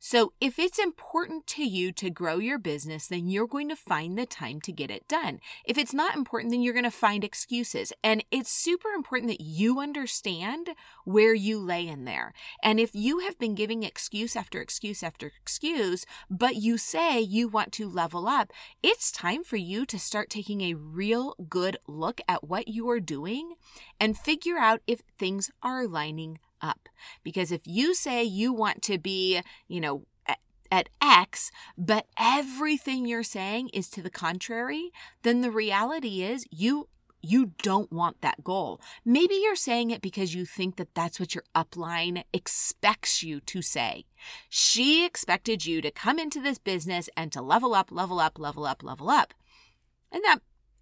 So, 0.00 0.32
if 0.40 0.60
it's 0.60 0.78
important 0.78 1.48
to 1.48 1.64
you 1.64 1.90
to 1.92 2.08
grow 2.08 2.38
your 2.38 2.58
business, 2.58 3.08
then 3.08 3.26
you're 3.26 3.48
going 3.48 3.68
to 3.68 3.74
find 3.74 4.16
the 4.16 4.26
time 4.26 4.60
to 4.60 4.72
get 4.72 4.92
it 4.92 5.08
done. 5.08 5.40
If 5.64 5.76
it's 5.76 5.92
not 5.92 6.14
important, 6.14 6.52
then 6.52 6.62
you're 6.62 6.72
going 6.72 6.84
to 6.84 6.90
find 6.90 7.24
excuses. 7.24 7.92
And 8.04 8.24
it's 8.30 8.50
super 8.50 8.90
important 8.90 9.28
that 9.32 9.40
you 9.40 9.80
understand 9.80 10.70
where 11.04 11.34
you 11.34 11.58
lay 11.58 11.88
in 11.88 12.04
there. 12.04 12.32
And 12.62 12.78
if 12.78 12.94
you 12.94 13.18
have 13.20 13.40
been 13.40 13.56
giving 13.56 13.82
excuse 13.82 14.36
after 14.36 14.60
excuse 14.60 15.02
after 15.02 15.32
excuse, 15.40 16.06
but 16.30 16.54
you 16.54 16.78
say 16.78 17.20
you 17.20 17.48
want 17.48 17.72
to 17.72 17.88
level 17.88 18.28
up, 18.28 18.52
it's 18.84 19.10
time 19.10 19.42
for 19.42 19.56
you 19.56 19.84
to 19.86 19.98
start 19.98 20.30
taking 20.30 20.60
a 20.60 20.74
real 20.74 21.34
good 21.48 21.76
look 21.88 22.20
at 22.28 22.44
what 22.44 22.68
you 22.68 22.88
are 22.88 23.00
doing 23.00 23.54
and 23.98 24.16
figure 24.16 24.58
out 24.58 24.80
if 24.86 25.02
things 25.18 25.50
are 25.60 25.88
lining 25.88 26.38
up. 26.60 26.88
Because 27.22 27.52
if 27.52 27.62
you 27.64 27.94
say 27.94 28.22
you 28.22 28.52
want 28.52 28.82
to 28.82 28.98
be, 28.98 29.40
you 29.68 29.80
know, 29.80 30.04
at 30.70 30.88
X, 31.00 31.50
but 31.76 32.06
everything 32.18 33.06
you're 33.06 33.22
saying 33.22 33.70
is 33.72 33.88
to 33.90 34.02
the 34.02 34.10
contrary, 34.10 34.90
then 35.22 35.40
the 35.40 35.50
reality 35.50 36.22
is 36.22 36.44
you 36.50 36.88
you 37.20 37.52
don't 37.64 37.92
want 37.92 38.20
that 38.20 38.44
goal. 38.44 38.80
Maybe 39.04 39.34
you're 39.34 39.56
saying 39.56 39.90
it 39.90 40.00
because 40.00 40.36
you 40.36 40.44
think 40.44 40.76
that 40.76 40.94
that's 40.94 41.18
what 41.18 41.34
your 41.34 41.42
upline 41.52 42.22
expects 42.32 43.24
you 43.24 43.40
to 43.40 43.60
say. 43.60 44.04
She 44.48 45.04
expected 45.04 45.66
you 45.66 45.82
to 45.82 45.90
come 45.90 46.20
into 46.20 46.40
this 46.40 46.58
business 46.58 47.10
and 47.16 47.32
to 47.32 47.42
level 47.42 47.74
up, 47.74 47.90
level 47.90 48.20
up, 48.20 48.38
level 48.38 48.66
up, 48.66 48.84
level 48.84 49.10
up. 49.10 49.34
And 50.12 50.22
that 50.24 50.38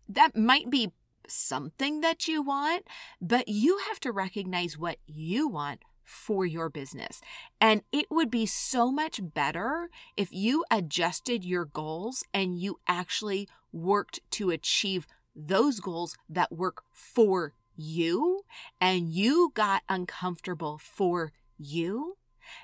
that 0.09 0.37
might 0.37 0.71
be 0.71 0.92
something 1.28 2.00
that 2.00 2.28
you 2.28 2.42
want, 2.42 2.87
but 3.21 3.49
you 3.49 3.78
have 3.88 4.00
to 4.00 4.12
recognize 4.12 4.78
what 4.78 4.99
you 5.06 5.49
want 5.49 5.80
for 6.04 6.47
your 6.47 6.71
business. 6.71 7.21
And 7.61 7.83
it 7.92 8.06
would 8.11 8.30
be 8.30 8.47
so 8.47 8.92
much 8.92 9.21
better 9.23 9.90
if 10.16 10.33
you 10.33 10.64
adjusted 10.71 11.45
your 11.45 11.64
goals 11.64 12.25
and 12.33 12.59
you 12.59 12.78
actually 12.87 13.49
worked 13.73 14.21
to 14.33 14.50
achieve 14.50 15.06
those 15.35 15.80
goals 15.80 16.16
that 16.28 16.52
work 16.52 16.85
for 16.92 17.52
you 17.76 18.42
and 18.80 19.11
you 19.11 19.52
got 19.54 19.83
uncomfortable 19.88 20.78
for 20.78 21.33
you 21.59 22.16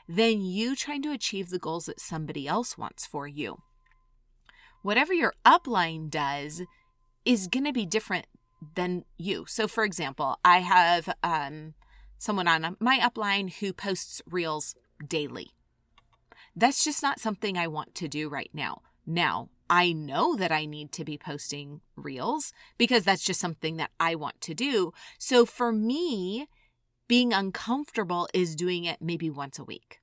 than 0.08 0.40
you 0.40 0.74
trying 0.76 1.02
to 1.02 1.12
achieve 1.12 1.50
the 1.50 1.58
goals 1.58 1.86
that 1.86 2.00
somebody 2.00 2.46
else 2.46 2.78
wants 2.78 3.04
for 3.04 3.26
you. 3.26 3.58
Whatever 4.82 5.12
your 5.12 5.34
upline 5.44 6.08
does 6.08 6.62
is 7.24 7.46
going 7.46 7.64
to 7.64 7.72
be 7.72 7.86
different 7.86 8.26
than 8.74 9.04
you. 9.18 9.44
So, 9.48 9.66
for 9.66 9.84
example, 9.84 10.38
I 10.44 10.60
have 10.60 11.14
um, 11.22 11.74
someone 12.18 12.48
on 12.48 12.76
my 12.80 12.98
upline 12.98 13.52
who 13.52 13.72
posts 13.72 14.22
reels 14.30 14.74
daily. 15.06 15.50
That's 16.54 16.84
just 16.84 17.02
not 17.02 17.20
something 17.20 17.56
I 17.56 17.66
want 17.66 17.94
to 17.96 18.08
do 18.08 18.28
right 18.28 18.50
now. 18.52 18.82
Now, 19.06 19.48
I 19.68 19.92
know 19.92 20.36
that 20.36 20.52
I 20.52 20.66
need 20.66 20.92
to 20.92 21.04
be 21.04 21.16
posting 21.16 21.80
reels 21.96 22.52
because 22.76 23.04
that's 23.04 23.24
just 23.24 23.40
something 23.40 23.78
that 23.78 23.90
I 23.98 24.14
want 24.14 24.40
to 24.42 24.54
do. 24.54 24.92
So 25.18 25.46
for 25.46 25.72
me, 25.72 26.46
being 27.08 27.32
uncomfortable 27.32 28.28
is 28.34 28.54
doing 28.54 28.84
it 28.84 28.98
maybe 29.00 29.30
once 29.30 29.58
a 29.58 29.64
week. 29.64 30.01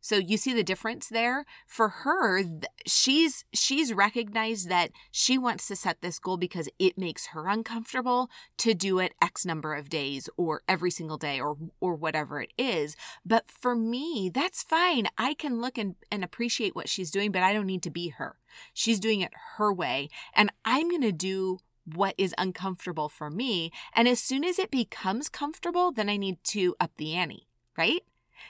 So 0.00 0.16
you 0.16 0.36
see 0.36 0.54
the 0.54 0.62
difference 0.62 1.08
there? 1.08 1.44
For 1.66 1.88
her, 1.88 2.42
she's 2.86 3.44
she's 3.52 3.92
recognized 3.92 4.68
that 4.68 4.90
she 5.10 5.36
wants 5.36 5.66
to 5.68 5.76
set 5.76 6.00
this 6.00 6.18
goal 6.18 6.36
because 6.36 6.68
it 6.78 6.96
makes 6.96 7.28
her 7.28 7.48
uncomfortable 7.48 8.30
to 8.58 8.74
do 8.74 8.98
it 8.98 9.14
x 9.20 9.44
number 9.44 9.74
of 9.74 9.88
days 9.88 10.28
or 10.36 10.62
every 10.68 10.90
single 10.90 11.18
day 11.18 11.40
or 11.40 11.56
or 11.80 11.94
whatever 11.94 12.40
it 12.40 12.52
is. 12.56 12.96
But 13.24 13.50
for 13.50 13.74
me, 13.74 14.30
that's 14.32 14.62
fine. 14.62 15.08
I 15.18 15.34
can 15.34 15.60
look 15.60 15.76
and, 15.76 15.96
and 16.10 16.22
appreciate 16.22 16.76
what 16.76 16.88
she's 16.88 17.10
doing, 17.10 17.32
but 17.32 17.42
I 17.42 17.52
don't 17.52 17.66
need 17.66 17.82
to 17.82 17.90
be 17.90 18.08
her. 18.08 18.36
She's 18.72 19.00
doing 19.00 19.20
it 19.20 19.32
her 19.56 19.72
way. 19.72 20.08
And 20.34 20.52
I'm 20.64 20.90
gonna 20.90 21.12
do 21.12 21.58
what 21.84 22.14
is 22.18 22.34
uncomfortable 22.38 23.08
for 23.08 23.30
me. 23.30 23.72
And 23.94 24.06
as 24.06 24.20
soon 24.20 24.44
as 24.44 24.58
it 24.58 24.70
becomes 24.70 25.28
comfortable, 25.28 25.90
then 25.90 26.08
I 26.08 26.16
need 26.16 26.42
to 26.44 26.76
up 26.78 26.92
the 26.96 27.14
ante, 27.14 27.46
right? 27.76 28.02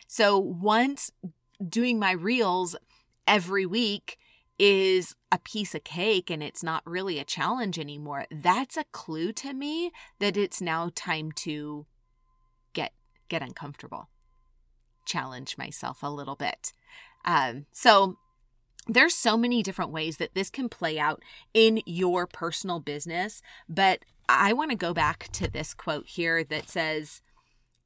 So 0.07 0.39
once 0.39 1.13
doing 1.67 1.99
my 1.99 2.13
reels 2.13 2.77
every 3.27 3.67
week 3.67 4.19
is 4.59 5.15
a 5.31 5.39
piece 5.39 5.75
of 5.75 5.85
cake 5.85 6.31
and 6.31 6.43
it's 6.43 6.63
not 6.63 6.83
really 6.85 7.19
a 7.19 7.25
challenge 7.25 7.79
anymore, 7.79 8.27
that's 8.31 8.77
a 8.77 8.85
clue 8.93 9.33
to 9.33 9.53
me 9.53 9.93
that 10.19 10.37
it's 10.37 10.61
now 10.61 10.91
time 10.95 11.31
to 11.33 11.87
get 12.73 12.93
get 13.29 13.43
uncomfortable. 13.43 14.09
Challenge 15.05 15.57
myself 15.57 16.03
a 16.03 16.11
little 16.11 16.37
bit. 16.37 16.73
Um, 17.25 17.67
so 17.73 18.17
there's 18.87 19.15
so 19.15 19.37
many 19.37 19.63
different 19.63 19.93
ways 19.93 20.17
that 20.17 20.35
this 20.35 20.51
can 20.51 20.69
play 20.69 20.99
out 20.99 21.23
in 21.53 21.81
your 21.85 22.27
personal 22.27 22.81
business, 22.81 23.43
but 23.69 24.01
I 24.29 24.53
want 24.53 24.71
to 24.71 24.77
go 24.77 24.93
back 24.93 25.29
to 25.33 25.51
this 25.51 25.75
quote 25.75 26.07
here 26.07 26.43
that 26.45 26.69
says, 26.69 27.23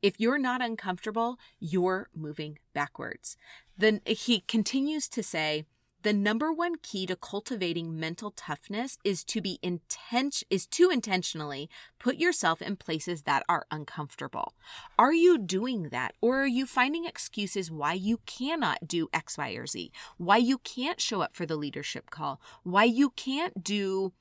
if 0.03 0.19
you're 0.19 0.39
not 0.39 0.61
uncomfortable, 0.61 1.39
you're 1.61 2.09
moving 2.15 2.59
backwards. 2.75 3.37
Then 3.77 4.01
he 4.05 4.41
continues 4.41 5.09
to 5.09 5.23
say, 5.23 5.65
the 6.03 6.13
number 6.13 6.53
one 6.53 6.77
key 6.83 7.07
to 7.07 7.15
cultivating 7.15 7.99
mental 7.99 8.33
toughness 8.33 8.99
is 9.05 9.23
to 9.25 9.41
be 9.41 9.61
intent 9.63 10.43
is 10.51 10.67
to 10.67 10.91
intentionally 10.91 11.71
put 12.01 12.17
yourself 12.17 12.61
in 12.61 12.75
places 12.75 13.23
that 13.23 13.45
are 13.49 13.67
uncomfortable. 13.71 14.55
Are 14.99 15.13
you 15.13 15.39
doing 15.39 15.91
that 15.91 16.15
or 16.21 16.43
are 16.43 16.47
you 16.49 16.67
finding 16.67 17.05
excuses 17.05 17.71
why 17.71 17.93
you 17.93 18.19
cannot 18.27 18.89
do 18.89 19.09
X, 19.13 19.39
Y, 19.39 19.51
or 19.51 19.67
Z? 19.67 19.93
Why 20.17 20.39
you 20.39 20.59
can't 20.59 21.01
show 21.01 21.23
up 21.23 21.37
for 21.37 21.47
the 21.47 21.57
leadership 21.57 22.11
call? 22.11 22.41
Why 22.65 22.83
you 22.83 23.11
can't 23.11 23.63
do 23.63 24.13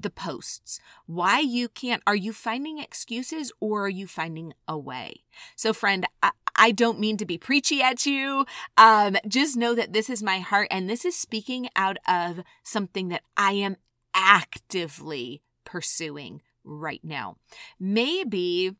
the 0.00 0.10
posts. 0.10 0.80
Why 1.06 1.40
you 1.40 1.68
can't 1.68 2.02
are 2.06 2.16
you 2.16 2.32
finding 2.32 2.78
excuses 2.78 3.52
or 3.60 3.86
are 3.86 3.88
you 3.90 4.06
finding 4.06 4.54
a 4.66 4.78
way? 4.78 5.24
So 5.56 5.72
friend 5.72 6.06
I, 6.22 6.30
I 6.56 6.72
don't 6.72 6.98
mean 6.98 7.16
to 7.18 7.26
be 7.26 7.38
preachy 7.38 7.82
at 7.82 8.06
you. 8.06 8.44
Um, 8.76 9.16
just 9.26 9.56
know 9.56 9.74
that 9.74 9.92
this 9.92 10.10
is 10.10 10.22
my 10.22 10.38
heart 10.40 10.68
and 10.70 10.88
this 10.88 11.04
is 11.04 11.16
speaking 11.16 11.68
out 11.76 11.98
of 12.06 12.40
something 12.64 13.08
that 13.08 13.22
i 13.36 13.52
am 13.52 13.76
actively 14.14 15.42
pursuing 15.64 16.42
right 16.64 17.00
now. 17.04 17.36
Maybe 17.78 18.76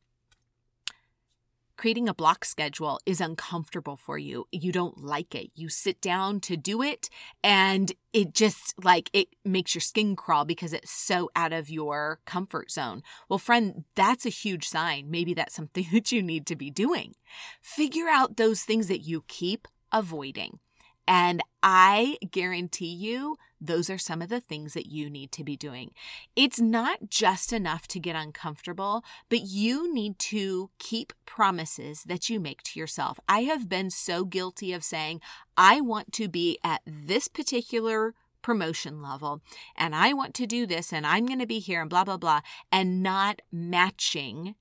creating 1.79 2.09
a 2.09 2.15
block 2.15 2.45
schedule 2.45 3.01
is 3.07 3.21
uncomfortable 3.21 3.97
for 3.97 4.19
you. 4.19 4.47
You 4.51 4.73
don't 4.73 5.03
like 5.03 5.35
it. 5.35 5.51
You 5.55 5.69
sit 5.69 6.01
down 6.03 6.41
to 6.41 6.57
do 6.57 6.83
it 6.83 7.09
and 7.43 7.93
it 8.13 8.35
just 8.35 8.75
like 8.85 9.09
it 9.13 9.29
makes 9.45 9.75
your 9.75 9.81
skin 9.81 10.17
crawl 10.17 10.45
because 10.45 10.73
it's 10.73 10.91
so 10.91 11.31
out 11.37 11.53
of 11.53 11.71
your 11.71 12.19
comfort 12.27 12.71
zone. 12.71 13.03
Well, 13.29 13.39
friend, 13.39 13.85
that's 13.95 14.27
a 14.27 14.31
huge 14.31 14.69
sign. 14.69 15.11
Maybe 15.11 15.33
that's 15.33 15.55
something 15.55 15.87
that 15.93 16.13
you 16.13 16.21
need 16.21 16.47
to 16.49 16.57
be 16.57 16.71
doing. 16.71 17.15
Figure 17.63 18.09
out 18.09 18.37
those 18.37 18.63
things 18.63 18.89
that 18.89 19.01
you 19.01 19.25
keep 19.29 19.69
avoiding. 19.93 20.59
And 21.07 21.43
I 21.63 22.19
guarantee 22.31 22.93
you, 22.93 23.37
those 23.61 23.91
are 23.91 23.99
some 23.99 24.23
of 24.23 24.29
the 24.29 24.41
things 24.41 24.75
that 24.75 24.87
you 24.87 25.11
need 25.11 25.33
to 25.33 25.45
be 25.45 25.57
doing. 25.57 25.93
It's 26.37 26.61
not 26.61 27.11
just 27.11 27.53
enough 27.53 27.89
to 27.89 28.01
get 28.01 28.17
uncomfortable, 28.17 29.05
but 29.29 29.41
you 29.41 29.93
need 29.93 30.19
to 30.21 30.71
keep 30.79 31.13
promises 31.27 32.05
that 32.05 32.29
you 32.31 32.41
make 32.41 32.63
to 32.63 32.81
yourself. 32.81 33.19
I 33.29 33.41
have 33.41 33.69
been 33.69 33.91
so 33.91 34.25
guilty 34.25 34.73
of 34.73 34.85
saying, 34.85 35.21
I 35.57 35.81
want 35.81 36.13
to 36.15 36.29
be 36.29 36.59
at 36.63 36.83
this 36.87 37.29
particular 37.29 38.15
promotion 38.43 39.03
level 39.03 39.43
and 39.77 39.95
I 39.95 40.13
want 40.13 40.35
to 40.35 40.47
do 40.47 40.67
this 40.67 40.93
and 40.93 41.07
I'm 41.07 41.27
going 41.27 41.41
to 41.41 41.47
be 41.47 41.59
here 41.59 41.81
and 41.81 41.91
blah, 41.91 42.05
blah, 42.05 42.17
blah, 42.17 42.41
and 42.71 43.03
not 43.03 43.43
matching 43.51 44.55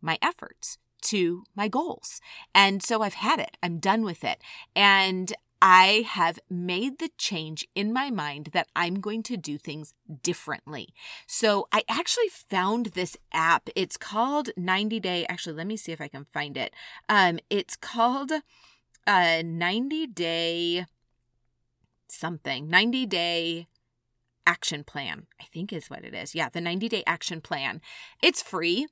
my 0.00 0.18
efforts 0.22 0.78
to 1.02 1.44
my 1.54 1.68
goals. 1.68 2.20
And 2.54 2.82
so 2.82 3.02
I've 3.02 3.14
had 3.14 3.38
it. 3.38 3.56
I'm 3.62 3.78
done 3.78 4.02
with 4.04 4.24
it. 4.24 4.42
And 4.74 5.32
I 5.66 6.04
have 6.06 6.38
made 6.50 6.98
the 6.98 7.08
change 7.16 7.66
in 7.74 7.90
my 7.90 8.10
mind 8.10 8.50
that 8.52 8.68
I'm 8.76 9.00
going 9.00 9.22
to 9.22 9.38
do 9.38 9.56
things 9.56 9.94
differently. 10.22 10.92
So 11.26 11.68
I 11.72 11.84
actually 11.88 12.28
found 12.28 12.88
this 12.88 13.16
app. 13.32 13.70
It's 13.74 13.96
called 13.96 14.50
90 14.58 15.00
Day. 15.00 15.24
Actually, 15.26 15.56
let 15.56 15.66
me 15.66 15.78
see 15.78 15.90
if 15.90 16.02
I 16.02 16.08
can 16.08 16.26
find 16.34 16.58
it. 16.58 16.74
Um, 17.08 17.38
it's 17.48 17.76
called 17.76 18.30
uh 19.06 19.42
90 19.42 20.06
Day 20.08 20.84
something. 22.08 22.68
90 22.68 23.06
Day 23.06 23.66
action 24.46 24.84
plan, 24.84 25.28
I 25.40 25.44
think 25.44 25.72
is 25.72 25.88
what 25.88 26.04
it 26.04 26.12
is. 26.12 26.34
Yeah, 26.34 26.50
the 26.50 26.60
90 26.60 26.90
day 26.90 27.02
action 27.06 27.40
plan. 27.40 27.80
It's 28.22 28.42
free 28.42 28.86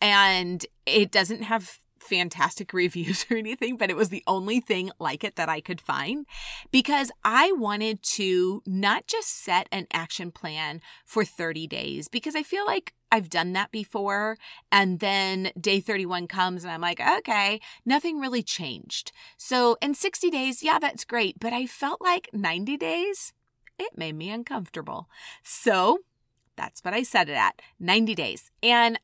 and 0.00 0.64
it 0.86 1.10
doesn't 1.10 1.42
have 1.42 1.80
fantastic 1.98 2.72
reviews 2.72 3.26
or 3.30 3.36
anything, 3.36 3.76
but 3.76 3.90
it 3.90 3.96
was 3.96 4.08
the 4.08 4.22
only 4.26 4.60
thing 4.60 4.90
like 4.98 5.24
it 5.24 5.36
that 5.36 5.48
I 5.48 5.60
could 5.60 5.80
find 5.80 6.26
because 6.70 7.10
I 7.24 7.52
wanted 7.52 8.02
to 8.02 8.62
not 8.66 9.06
just 9.06 9.28
set 9.28 9.68
an 9.72 9.86
action 9.92 10.30
plan 10.30 10.80
for 11.04 11.24
30 11.24 11.66
days 11.66 12.08
because 12.08 12.34
I 12.34 12.42
feel 12.42 12.66
like 12.66 12.94
I've 13.10 13.30
done 13.30 13.52
that 13.52 13.70
before. 13.70 14.36
And 14.72 14.98
then 14.98 15.52
day 15.60 15.80
31 15.80 16.26
comes 16.26 16.64
and 16.64 16.72
I'm 16.72 16.80
like, 16.80 17.00
okay, 17.00 17.60
nothing 17.86 18.18
really 18.18 18.42
changed. 18.42 19.12
So 19.36 19.76
in 19.80 19.94
60 19.94 20.30
days, 20.30 20.62
yeah, 20.64 20.80
that's 20.80 21.04
great. 21.04 21.38
But 21.38 21.52
I 21.52 21.66
felt 21.66 22.00
like 22.00 22.28
90 22.32 22.76
days, 22.76 23.32
it 23.78 23.96
made 23.96 24.16
me 24.16 24.30
uncomfortable. 24.30 25.08
So 25.44 26.00
that's 26.56 26.82
what 26.82 26.94
I 26.94 27.04
set 27.04 27.28
it 27.28 27.36
at 27.36 27.62
90 27.78 28.14
days. 28.14 28.50
And 28.62 28.98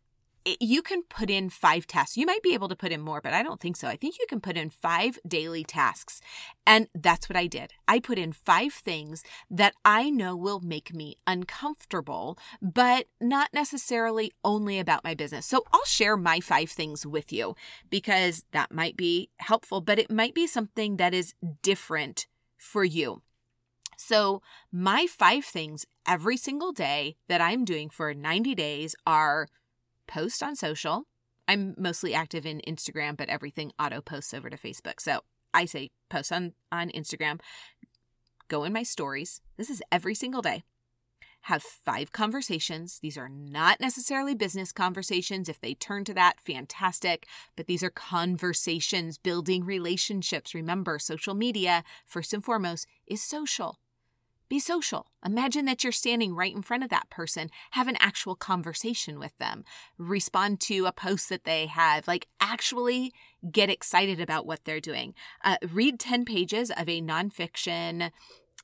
you 0.44 0.82
can 0.82 1.02
put 1.02 1.30
in 1.30 1.50
five 1.50 1.86
tasks. 1.86 2.16
You 2.16 2.26
might 2.26 2.42
be 2.42 2.54
able 2.54 2.68
to 2.68 2.76
put 2.76 2.92
in 2.92 3.00
more, 3.00 3.20
but 3.20 3.32
I 3.32 3.42
don't 3.42 3.60
think 3.60 3.76
so. 3.76 3.88
I 3.88 3.96
think 3.96 4.18
you 4.18 4.26
can 4.28 4.40
put 4.40 4.56
in 4.56 4.70
five 4.70 5.18
daily 5.26 5.64
tasks. 5.64 6.20
And 6.66 6.88
that's 6.94 7.28
what 7.28 7.36
I 7.36 7.46
did. 7.46 7.72
I 7.86 8.00
put 8.00 8.18
in 8.18 8.32
five 8.32 8.72
things 8.72 9.22
that 9.50 9.74
I 9.84 10.08
know 10.10 10.36
will 10.36 10.60
make 10.60 10.94
me 10.94 11.16
uncomfortable, 11.26 12.38
but 12.62 13.06
not 13.20 13.50
necessarily 13.52 14.32
only 14.44 14.78
about 14.78 15.04
my 15.04 15.14
business. 15.14 15.46
So 15.46 15.64
I'll 15.72 15.84
share 15.84 16.16
my 16.16 16.40
five 16.40 16.70
things 16.70 17.04
with 17.04 17.32
you 17.32 17.54
because 17.90 18.44
that 18.52 18.72
might 18.72 18.96
be 18.96 19.30
helpful, 19.38 19.80
but 19.80 19.98
it 19.98 20.10
might 20.10 20.34
be 20.34 20.46
something 20.46 20.96
that 20.96 21.14
is 21.14 21.34
different 21.62 22.26
for 22.56 22.84
you. 22.84 23.22
So, 23.96 24.40
my 24.72 25.06
five 25.06 25.44
things 25.44 25.84
every 26.06 26.38
single 26.38 26.72
day 26.72 27.16
that 27.28 27.42
I'm 27.42 27.66
doing 27.66 27.90
for 27.90 28.14
90 28.14 28.54
days 28.54 28.96
are 29.06 29.46
post 30.10 30.42
on 30.42 30.56
social. 30.56 31.04
I'm 31.48 31.74
mostly 31.78 32.14
active 32.14 32.44
in 32.44 32.60
Instagram, 32.66 33.16
but 33.16 33.28
everything 33.28 33.72
auto 33.78 34.00
posts 34.00 34.34
over 34.34 34.50
to 34.50 34.58
Facebook. 34.58 35.00
So 35.00 35.20
I 35.54 35.64
say 35.64 35.90
post 36.10 36.32
on, 36.32 36.52
on 36.70 36.90
Instagram, 36.90 37.40
go 38.48 38.64
in 38.64 38.72
my 38.72 38.82
stories. 38.82 39.40
This 39.56 39.70
is 39.70 39.82
every 39.90 40.14
single 40.14 40.42
day. 40.42 40.64
Have 41.44 41.62
five 41.62 42.12
conversations. 42.12 42.98
These 43.00 43.16
are 43.16 43.28
not 43.28 43.80
necessarily 43.80 44.34
business 44.34 44.72
conversations. 44.72 45.48
If 45.48 45.60
they 45.60 45.72
turn 45.72 46.04
to 46.04 46.14
that, 46.14 46.38
fantastic. 46.38 47.26
But 47.56 47.66
these 47.66 47.82
are 47.82 47.90
conversations, 47.90 49.16
building 49.16 49.64
relationships. 49.64 50.54
Remember, 50.54 50.98
social 50.98 51.34
media, 51.34 51.82
first 52.04 52.34
and 52.34 52.44
foremost, 52.44 52.86
is 53.06 53.22
social. 53.22 53.78
Be 54.50 54.58
social. 54.58 55.06
Imagine 55.24 55.64
that 55.64 55.82
you're 55.82 55.92
standing 55.92 56.34
right 56.34 56.54
in 56.54 56.60
front 56.60 56.84
of 56.84 56.90
that 56.90 57.08
person. 57.08 57.48
Have 57.70 57.88
an 57.88 57.96
actual 58.00 58.34
conversation 58.34 59.18
with 59.18 59.36
them. 59.38 59.64
Respond 59.96 60.60
to 60.62 60.84
a 60.84 60.92
post 60.92 61.30
that 61.30 61.44
they 61.44 61.64
have. 61.66 62.06
Like, 62.06 62.28
actually 62.40 63.14
get 63.50 63.70
excited 63.70 64.20
about 64.20 64.44
what 64.44 64.64
they're 64.64 64.80
doing. 64.80 65.14
Uh, 65.42 65.56
read 65.72 65.98
10 65.98 66.26
pages 66.26 66.70
of 66.70 66.88
a 66.88 67.00
nonfiction 67.00 68.10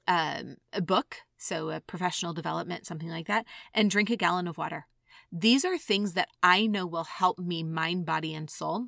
um, 0.07 0.57
book 0.83 1.23
so 1.39 1.71
a 1.71 1.81
professional 1.81 2.33
development, 2.33 2.87
something 2.87 3.09
like 3.09 3.27
that, 3.27 3.47
and 3.75 3.91
drink 3.91 4.11
a 4.11 4.17
gallon 4.17 4.49
of 4.49 4.59
water. 4.59 4.87
These 5.33 5.65
are 5.65 5.79
things 5.79 6.13
that 6.15 6.29
I 6.43 6.67
know 6.67 6.87
will 6.87 7.05
help 7.05 7.39
me 7.39 7.63
mind, 7.63 8.07
body, 8.07 8.35
and 8.35 8.49
soul 8.49 8.87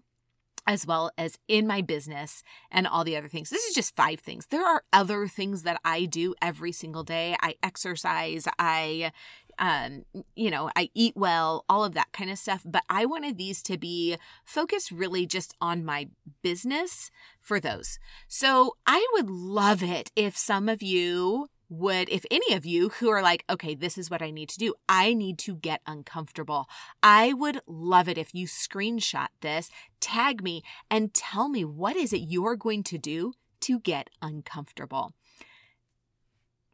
as 0.69 0.87
well 0.87 1.11
as 1.17 1.39
in 1.49 1.67
my 1.67 1.81
business 1.81 2.43
and 2.71 2.87
all 2.87 3.03
the 3.03 3.17
other 3.17 3.27
things. 3.27 3.49
This 3.49 3.65
is 3.65 3.75
just 3.75 3.97
five 3.97 4.21
things. 4.21 4.47
There 4.47 4.65
are 4.65 4.85
other 4.93 5.27
things 5.27 5.63
that 5.63 5.81
I 5.83 6.05
do 6.05 6.35
every 6.43 6.73
single 6.73 7.03
day. 7.03 7.37
I 7.41 7.55
exercise, 7.63 8.47
I 8.59 9.11
um, 9.59 10.05
you 10.37 10.51
know, 10.53 10.71
I 10.77 10.91
eat 10.95 11.17
well, 11.17 11.65
all 11.69 11.85
of 11.85 11.95
that 11.95 12.13
kind 12.13 12.31
of 12.31 12.39
stuff. 12.39 12.63
But 12.65 12.85
I 12.89 13.07
wanted 13.07 13.39
these 13.39 13.61
to 13.63 13.77
be 13.77 14.17
focused 14.45 14.93
really 14.93 15.27
just 15.27 15.55
on 15.61 15.85
my 15.85 16.11
business 16.43 17.11
for 17.41 17.59
those. 17.59 17.99
So 18.29 18.77
I 18.87 19.05
would 19.15 19.29
love 19.29 19.83
it 19.83 20.13
if 20.15 20.37
some 20.37 20.69
of 20.69 20.81
you 20.81 21.49
would, 21.69 22.09
if 22.09 22.25
any 22.31 22.55
of 22.55 22.65
you 22.65 22.89
who 22.89 23.09
are 23.11 23.23
like, 23.23 23.45
okay, 23.51 23.75
this 23.75 23.99
is 23.99 24.11
what 24.11 24.23
I 24.23 24.31
need 24.31 24.49
to 24.51 24.59
do, 24.59 24.75
I 24.89 25.15
need 25.15 25.39
to 25.41 25.55
get 25.55 25.81
uncomfortable. 25.87 26.69
I 27.03 27.33
would 27.33 27.61
love 27.67 28.09
it 28.09 28.19
if 28.19 28.35
you 28.35 28.47
screenshot 28.47 29.29
this, 29.41 29.71
tag 30.01 30.43
me, 30.43 30.63
and 30.91 31.13
tell 31.13 31.49
me 31.49 31.65
what 31.65 31.97
is 31.97 32.13
it 32.13 32.19
you're 32.19 32.57
going 32.57 32.83
to 32.85 32.99
do 32.99 33.33
to 33.61 33.81
get 33.81 34.09
uncomfortable. 34.23 35.13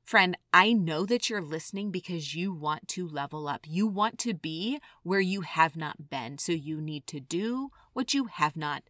Friend, 0.05 0.37
I 0.53 0.75
know 0.75 1.07
that 1.07 1.31
you're 1.31 1.41
listening 1.41 1.91
because 1.91 2.35
you 2.35 2.53
want 2.53 2.89
to 2.89 3.09
level 3.09 3.49
up. 3.49 3.63
You 3.67 3.87
want 3.87 4.19
to 4.21 4.35
be 4.35 4.79
where 5.03 5.21
you 5.21 5.41
have 5.41 5.77
not 5.77 6.11
been. 6.11 6.37
So 6.37 6.53
you 6.53 6.81
need 6.81 7.07
to 7.07 7.21
do 7.21 7.71
what 7.95 8.13
you 8.13 8.27
have 8.27 8.55
not 8.55 8.83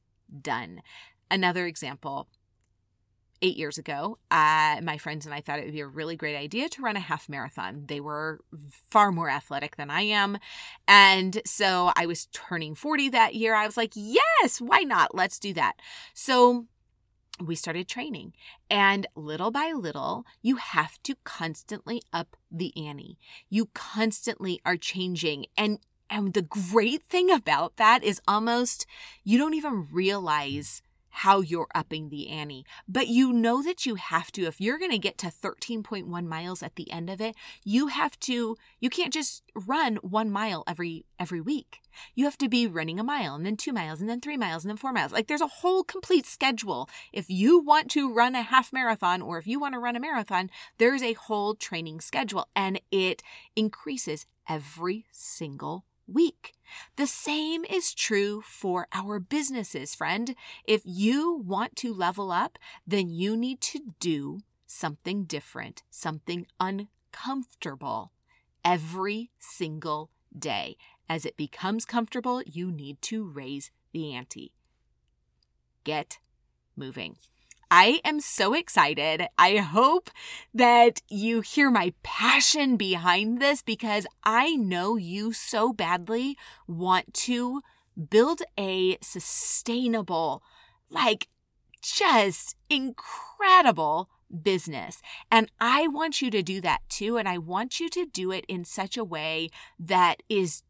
done. 0.43 0.83
Another 1.31 1.67
example 1.67 2.29
eight 3.45 3.59
years 3.59 3.77
ago, 3.77 4.17
uh, 4.31 4.81
my 4.83 4.97
friends 4.97 5.27
and 5.27 5.35
I 5.35 5.43
thought 5.43 5.59
it 5.59 5.67
would 5.67 5.75
be 5.75 5.81
a 5.81 5.87
really 5.87 6.17
great 6.17 6.35
idea 6.35 6.71
to 6.71 6.83
run 6.83 6.97
a 6.97 7.01
half 7.01 7.29
marathon. 7.29 7.85
They 7.87 8.01
were 8.01 8.41
far 8.91 9.13
more 9.13 9.29
athletic 9.29 9.77
than 9.77 9.91
I 9.91 10.01
am. 10.01 10.39
And 10.89 11.43
so 11.45 11.93
I 11.95 12.07
was 12.07 12.27
turning 12.33 12.75
40 12.75 13.11
that 13.11 13.35
year. 13.35 13.55
I 13.55 13.67
was 13.67 13.77
like, 13.77 13.93
yes, 13.95 14.63
why 14.63 14.81
not? 14.81 15.15
Let's 15.15 15.39
do 15.39 15.53
that. 15.53 15.75
So 16.15 16.65
we 17.39 17.55
started 17.55 17.87
training. 17.87 18.33
And 18.71 19.07
little 19.15 19.51
by 19.51 19.73
little, 19.77 20.25
you 20.41 20.57
have 20.57 21.03
to 21.03 21.15
constantly 21.25 22.01
up 22.15 22.39
the 22.51 22.73
ante. 22.77 23.19
You 23.51 23.67
constantly 23.75 24.63
are 24.65 24.79
changing. 24.79 25.47
And 25.55 25.81
and 26.09 26.33
the 26.33 26.43
great 26.43 27.03
thing 27.03 27.31
about 27.31 27.77
that 27.77 28.05
is 28.05 28.21
almost 28.27 28.87
you 29.23 29.37
don't 29.37 29.55
even 29.55 29.87
realize 29.91 30.81
how 31.19 31.41
you're 31.41 31.69
upping 31.77 32.09
the 32.09 32.29
ante. 32.29 32.67
But 32.89 33.07
you 33.07 33.33
know 33.33 33.63
that 33.63 33.87
you 33.87 33.95
have 33.95 34.33
to, 34.33 34.47
if 34.47 34.61
you're 34.61 34.79
going 34.79 34.91
to 34.91 34.99
get 34.99 35.17
to 35.19 35.29
13.1 35.29 36.27
miles 36.27 36.61
at 36.61 36.75
the 36.75 36.91
end 36.91 37.09
of 37.09 37.21
it, 37.21 37.37
you 37.63 37.87
have 37.87 38.19
to, 38.21 38.57
you 38.81 38.91
can't 38.91 39.13
just 39.13 39.45
run 39.55 39.97
one 39.97 40.29
mile 40.29 40.65
every, 40.67 41.07
every 41.19 41.41
week. 41.41 41.83
You 42.17 42.25
have 42.25 42.37
to 42.39 42.49
be 42.49 42.67
running 42.67 42.99
a 42.99 43.05
mile 43.05 43.37
and 43.37 43.47
then 43.47 43.57
two 43.57 43.73
miles 43.73 44.01
and 44.01 44.11
then 44.11 44.21
three 44.21 44.37
miles 44.37 44.65
and 44.65 44.71
then 44.71 44.77
four 44.77 44.93
miles. 44.93 45.13
Like 45.13 45.29
there's 45.29 45.41
a 45.41 45.47
whole 45.47 45.85
complete 45.85 46.27
schedule. 46.27 46.89
If 47.13 47.27
you 47.31 47.61
want 47.61 47.93
to 47.93 48.13
run 48.13 48.35
a 48.35 48.43
half 48.43 48.73
marathon 48.73 49.23
or 49.23 49.39
if 49.39 49.47
you 49.47 49.61
want 49.61 49.75
to 49.75 49.79
run 49.79 49.95
a 49.95 50.01
marathon, 50.01 50.51
there's 50.79 51.03
a 51.03 51.13
whole 51.13 51.55
training 51.55 52.01
schedule 52.01 52.49
and 52.57 52.81
it 52.91 53.23
increases 53.55 54.27
every 54.49 55.07
single 55.13 55.85
week. 56.07 56.55
The 56.97 57.07
same 57.07 57.65
is 57.65 57.95
true 57.95 58.43
for 58.43 58.87
our 58.93 59.19
businesses, 59.19 59.95
friend. 59.95 60.35
If 60.65 60.83
you 60.85 61.35
want 61.35 61.77
to 61.77 61.95
level 61.95 62.31
up, 62.31 62.59
then 62.87 63.09
you 63.09 63.37
need 63.37 63.61
to 63.63 63.81
do 64.01 64.41
something 64.67 65.25
different, 65.25 65.83
something 65.91 66.47
uncomfortable 66.61 68.13
every 68.65 69.31
single 69.39 70.11
day. 70.37 70.77
As 71.09 71.27
it 71.27 71.37
becomes 71.37 71.85
comfortable, 71.85 72.43
you 72.47 72.73
need 72.73 73.01
to 73.03 73.25
raise 73.25 73.71
the 73.93 74.13
ante. 74.15 74.53
Get 75.85 76.19
moving. 76.77 77.17
I 77.77 78.01
am 78.05 78.21
so 78.21 78.55
excited. 78.55 79.27
I 79.37 79.57
hope 79.57 80.09
that 80.55 81.03
you 81.09 81.41
hear 81.41 81.73
my 81.73 81.93
passion 82.05 82.77
behind 82.77 83.43
this 83.43 83.63
because 83.63 84.07
I 84.23 84.55
know 84.55 84.95
you 84.95 85.33
so 85.33 85.73
badly 85.73 86.37
want 86.69 87.13
to 87.15 87.63
build 88.11 88.43
a 88.57 88.97
sustainable, 89.03 90.45
like 90.89 91.27
just 91.83 92.55
incredible 92.71 94.09
business. 94.41 95.03
And 95.29 95.51
I 95.61 95.89
want 95.89 96.23
you 96.23 96.31
to 96.31 96.45
do 96.45 96.61
that 96.61 96.83
too. 96.89 97.17
And 97.17 97.29
I 97.29 97.39
want 97.39 97.81
you 97.81 97.89
to 97.89 98.07
do 98.07 98.31
it 98.31 98.45
in 98.47 98.65
such 98.65 98.97
a 98.97 99.03
way 99.03 99.51
that 99.81 100.23
is 100.29 100.63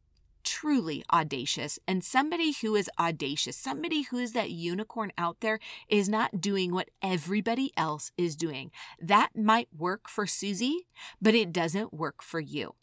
truly 0.45 1.05
audacious. 1.13 1.79
And 1.89 2.05
somebody 2.05 2.53
who 2.53 2.75
is 2.77 2.91
audacious, 2.99 3.57
somebody 3.57 4.03
who 4.03 4.19
is 4.19 4.33
that 4.33 4.51
unicorn 4.51 5.13
out 5.19 5.41
there, 5.41 5.59
is 5.89 6.09
not 6.09 6.41
doing 6.41 6.73
what 6.73 6.91
everybody 7.03 7.73
else 7.77 8.13
is 8.17 8.37
doing. 8.37 8.71
That 9.01 9.31
might 9.35 9.69
work 9.77 10.09
for 10.09 10.27
Susie, 10.27 10.87
but 11.21 11.35
it 11.35 11.53
doesn't 11.53 11.93
work 11.93 12.23
for 12.23 12.41
you. 12.41 12.75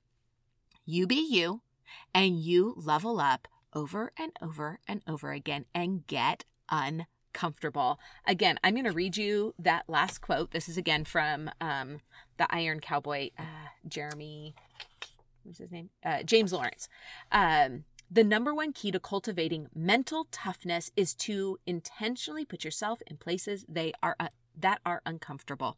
You 0.85 1.07
be 1.07 1.25
you, 1.29 1.61
and 2.13 2.39
you 2.39 2.73
level 2.77 3.19
up 3.19 3.47
over 3.73 4.11
and 4.17 4.31
over 4.41 4.79
and 4.87 5.01
over 5.07 5.31
again 5.31 5.65
and 5.73 6.05
get 6.07 6.45
uncomfortable. 6.69 7.99
Again, 8.27 8.59
I'm 8.63 8.73
going 8.73 8.85
to 8.85 8.91
read 8.91 9.17
you 9.17 9.53
that 9.59 9.87
last 9.87 10.19
quote. 10.19 10.51
This 10.51 10.67
is 10.67 10.77
again 10.77 11.05
from 11.05 11.49
um, 11.61 12.01
the 12.37 12.53
Iron 12.53 12.79
Cowboy, 12.79 13.29
uh, 13.37 13.69
Jeremy 13.87 14.55
what's 15.43 15.59
his 15.59 15.71
name? 15.71 15.89
Uh, 16.03 16.23
James 16.23 16.53
Lawrence. 16.53 16.87
Um, 17.31 17.85
the 18.09 18.23
number 18.23 18.53
one 18.53 18.73
key 18.73 18.91
to 18.91 18.99
cultivating 18.99 19.67
mental 19.73 20.27
toughness 20.31 20.91
is 20.95 21.13
to 21.15 21.57
intentionally 21.65 22.43
put 22.43 22.65
yourself 22.65 23.01
in 23.07 23.17
places 23.17 23.65
they 23.69 23.93
are 24.03 24.15
uh, 24.19 24.27
that 24.57 24.81
are 24.85 25.01
uncomfortable. 25.05 25.77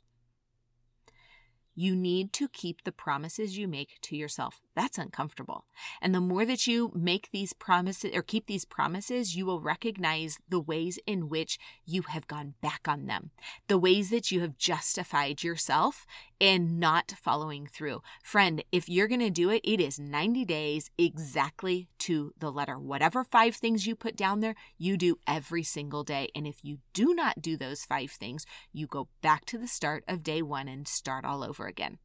You 1.76 1.95
need 1.95 2.34
to 2.34 2.47
keep 2.47 2.84
the 2.84 2.91
promises 2.91 3.58
you 3.58 3.67
make 3.67 3.99
to 4.02 4.15
yourself. 4.15 4.62
That's 4.75 4.97
uncomfortable. 4.97 5.65
And 6.01 6.15
the 6.15 6.19
more 6.19 6.45
that 6.45 6.65
you 6.65 6.91
make 6.95 7.29
these 7.31 7.53
promises 7.53 8.12
or 8.15 8.23
keep 8.23 8.47
these 8.47 8.65
promises, 8.65 9.36
you 9.36 9.45
will 9.45 9.62
recognize 9.62 10.39
the 10.49 10.59
ways 10.59 10.97
in 11.05 11.29
which 11.29 11.59
you 11.86 12.01
have 12.03 12.27
gone 12.27 12.55
back 12.62 12.88
on 12.88 13.05
them, 13.05 13.29
the 13.67 13.77
ways 13.77 14.09
that 14.09 14.31
you 14.31 14.41
have 14.41 14.57
justified 14.57 15.43
yourself 15.43 16.07
in 16.39 16.79
not 16.79 17.13
following 17.21 17.67
through. 17.67 18.01
Friend, 18.23 18.63
if 18.71 18.89
you're 18.89 19.07
going 19.07 19.19
to 19.19 19.29
do 19.29 19.51
it, 19.51 19.62
it 19.63 19.79
is 19.79 19.99
90 19.99 20.43
days 20.43 20.89
exactly 20.97 21.88
to 21.99 22.33
the 22.39 22.51
letter. 22.51 22.79
Whatever 22.79 23.23
five 23.23 23.55
things 23.55 23.86
you 23.86 23.95
put 23.95 24.15
down 24.15 24.39
there, 24.39 24.55
you 24.77 24.97
do 24.97 25.17
every 25.27 25.63
single 25.63 26.03
day. 26.03 26.29
And 26.36 26.47
if 26.47 26.63
you 26.63 26.79
do 26.93 27.13
not 27.13 27.41
do 27.41 27.57
those 27.57 27.86
five 27.86 28.12
things, 28.12 28.45
you 28.71 28.88
go 28.88 29.07
back 29.21 29.45
to 29.45 29.59
the 29.59 29.67
start 29.67 30.03
of 30.07 30.23
day 30.23 30.41
one 30.41 30.67
and 30.67 30.88
start 30.88 31.25
all 31.25 31.43
over 31.43 31.67
again. 31.67 31.99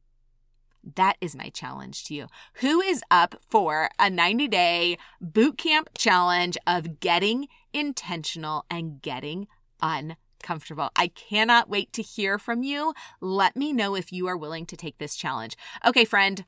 That 0.95 1.17
is 1.21 1.35
my 1.35 1.49
challenge 1.49 2.03
to 2.05 2.13
you. 2.13 2.27
Who 2.55 2.81
is 2.81 3.03
up 3.11 3.35
for 3.49 3.89
a 3.99 4.09
90 4.09 4.47
day 4.47 4.97
boot 5.19 5.57
camp 5.57 5.89
challenge 5.97 6.57
of 6.65 6.99
getting 6.99 7.47
intentional 7.73 8.65
and 8.69 9.01
getting 9.01 9.47
uncomfortable? 9.81 10.89
I 10.95 11.07
cannot 11.07 11.69
wait 11.69 11.93
to 11.93 12.01
hear 12.01 12.39
from 12.39 12.63
you. 12.63 12.93
Let 13.21 13.55
me 13.55 13.73
know 13.73 13.95
if 13.95 14.11
you 14.11 14.27
are 14.27 14.37
willing 14.37 14.65
to 14.67 14.77
take 14.77 14.97
this 14.97 15.15
challenge. 15.15 15.57
Okay, 15.85 16.05
friend, 16.05 16.45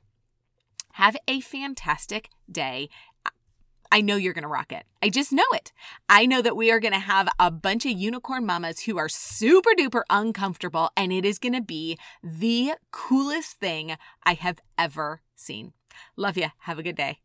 have 0.93 1.15
a 1.27 1.39
fantastic 1.39 2.29
day 2.51 2.89
I 3.91 4.01
know 4.01 4.15
you're 4.15 4.33
going 4.33 4.43
to 4.43 4.47
rock 4.47 4.71
it. 4.71 4.85
I 5.03 5.09
just 5.09 5.33
know 5.33 5.43
it. 5.51 5.73
I 6.07 6.25
know 6.25 6.41
that 6.41 6.55
we 6.55 6.71
are 6.71 6.79
going 6.79 6.93
to 6.93 6.99
have 6.99 7.27
a 7.37 7.51
bunch 7.51 7.85
of 7.85 7.91
unicorn 7.91 8.45
mamas 8.45 8.81
who 8.81 8.97
are 8.97 9.09
super 9.09 9.71
duper 9.77 10.03
uncomfortable, 10.09 10.91
and 10.95 11.11
it 11.11 11.25
is 11.25 11.39
going 11.39 11.53
to 11.53 11.61
be 11.61 11.97
the 12.23 12.73
coolest 12.91 13.59
thing 13.59 13.97
I 14.23 14.35
have 14.35 14.59
ever 14.77 15.21
seen. 15.35 15.73
Love 16.15 16.37
you. 16.37 16.47
Have 16.59 16.79
a 16.79 16.83
good 16.83 16.95
day. 16.95 17.19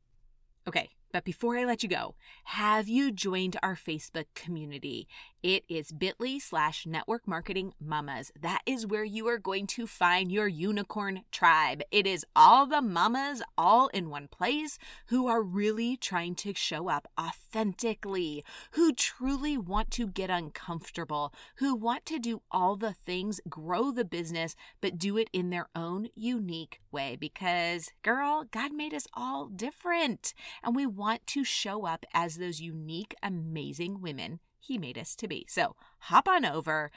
Okay. 0.67 0.91
But 1.13 1.25
before 1.25 1.57
I 1.57 1.65
let 1.65 1.83
you 1.83 1.89
go, 1.89 2.15
have 2.45 2.89
you 2.89 3.11
joined 3.11 3.57
our 3.63 3.75
Facebook 3.75 4.27
community? 4.35 5.09
It 5.47 5.63
is 5.69 5.93
bit.ly 5.93 6.39
slash 6.39 6.87
network 6.87 7.29
marketing 7.29 7.73
mamas. 7.81 8.33
That 8.37 8.63
is 8.67 8.85
where 8.85 9.05
you 9.05 9.29
are 9.29 9.39
going 9.39 9.69
to 9.69 9.87
find 9.87 10.33
your 10.33 10.49
unicorn 10.49 11.23
tribe. 11.31 11.85
It 11.93 12.05
is 12.05 12.27
all 12.35 12.67
the 12.67 12.83
mamas 12.83 13.45
all 13.57 13.87
in 13.95 14.11
one 14.11 14.27
place 14.27 14.77
who 15.07 15.29
are 15.29 15.45
really 15.45 15.97
trying 15.97 16.35
to 16.35 16.53
show 16.53 16.89
up 16.89 17.07
authentically, 17.17 18.45
who 18.73 18.93
truly 18.93 19.57
want 19.57 19.93
to 19.93 20.09
get 20.09 20.31
uncomfortable, 20.31 21.33
who 21.59 21.77
want 21.77 22.05
to 22.07 22.19
do 22.19 22.43
all 22.51 22.75
the 22.75 22.93
things, 22.93 23.41
grow 23.49 23.93
the 23.93 24.05
business, 24.05 24.57
but 24.81 24.99
do 24.99 25.17
it 25.17 25.31
in 25.33 25.51
their 25.51 25.69
own 25.77 26.09
unique 26.17 26.81
way. 26.91 27.15
Because, 27.15 27.93
girl, 28.03 28.47
God 28.51 28.73
made 28.73 28.93
us 28.93 29.07
all 29.15 29.47
different. 29.47 30.35
And 30.65 30.75
we 30.75 30.87
want 30.87 31.25
to 31.29 31.45
show 31.45 31.87
up 31.87 32.05
as 32.13 32.39
those 32.39 32.61
unique, 32.61 33.15
amazing 33.23 34.01
women 34.01 34.41
he 34.67 34.79
made 34.79 34.99
us 34.99 35.15
to 35.17 35.29
be. 35.29 35.47
So 35.49 35.77
hop 36.01 36.29
on 36.29 36.45
over, 36.45 36.91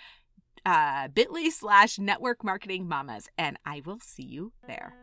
uh, 0.66 1.08
bit.ly 1.10 1.50
slash 1.50 2.00
network 2.00 2.44
marketing 2.44 2.88
mamas, 2.88 3.30
and 3.38 3.58
I 3.66 3.82
will 3.86 4.00
see 4.00 4.24
you 4.24 4.52
there. 4.68 4.94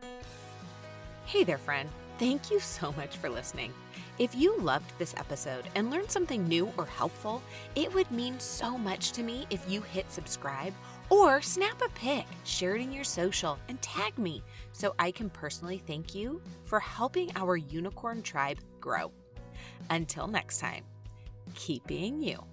Hey 1.25 1.43
there, 1.43 1.57
friend. 1.57 1.89
Thank 2.19 2.49
you 2.49 2.59
so 2.59 2.91
much 2.93 3.17
for 3.17 3.29
listening. 3.29 3.73
If 4.17 4.33
you 4.33 4.57
loved 4.57 4.91
this 4.97 5.13
episode 5.17 5.65
and 5.75 5.91
learned 5.91 6.09
something 6.09 6.47
new 6.47 6.73
or 6.77 6.85
helpful, 6.85 7.43
it 7.75 7.93
would 7.93 8.09
mean 8.09 8.39
so 8.39 8.75
much 8.75 9.11
to 9.11 9.21
me 9.21 9.45
if 9.51 9.63
you 9.69 9.81
hit 9.81 10.11
subscribe 10.11 10.73
or 11.09 11.41
snap 11.41 11.79
a 11.83 11.89
pic, 11.89 12.25
share 12.43 12.75
it 12.75 12.81
in 12.81 12.91
your 12.91 13.03
social, 13.03 13.59
and 13.69 13.79
tag 13.81 14.17
me 14.17 14.43
so 14.71 14.95
I 14.97 15.11
can 15.11 15.29
personally 15.29 15.81
thank 15.85 16.15
you 16.15 16.41
for 16.63 16.79
helping 16.79 17.31
our 17.35 17.55
unicorn 17.55 18.23
tribe 18.23 18.59
grow. 18.81 19.11
Until 19.91 20.27
next 20.27 20.57
time, 20.57 20.83
keep 21.53 21.85
being 21.85 22.21
you. 22.21 22.43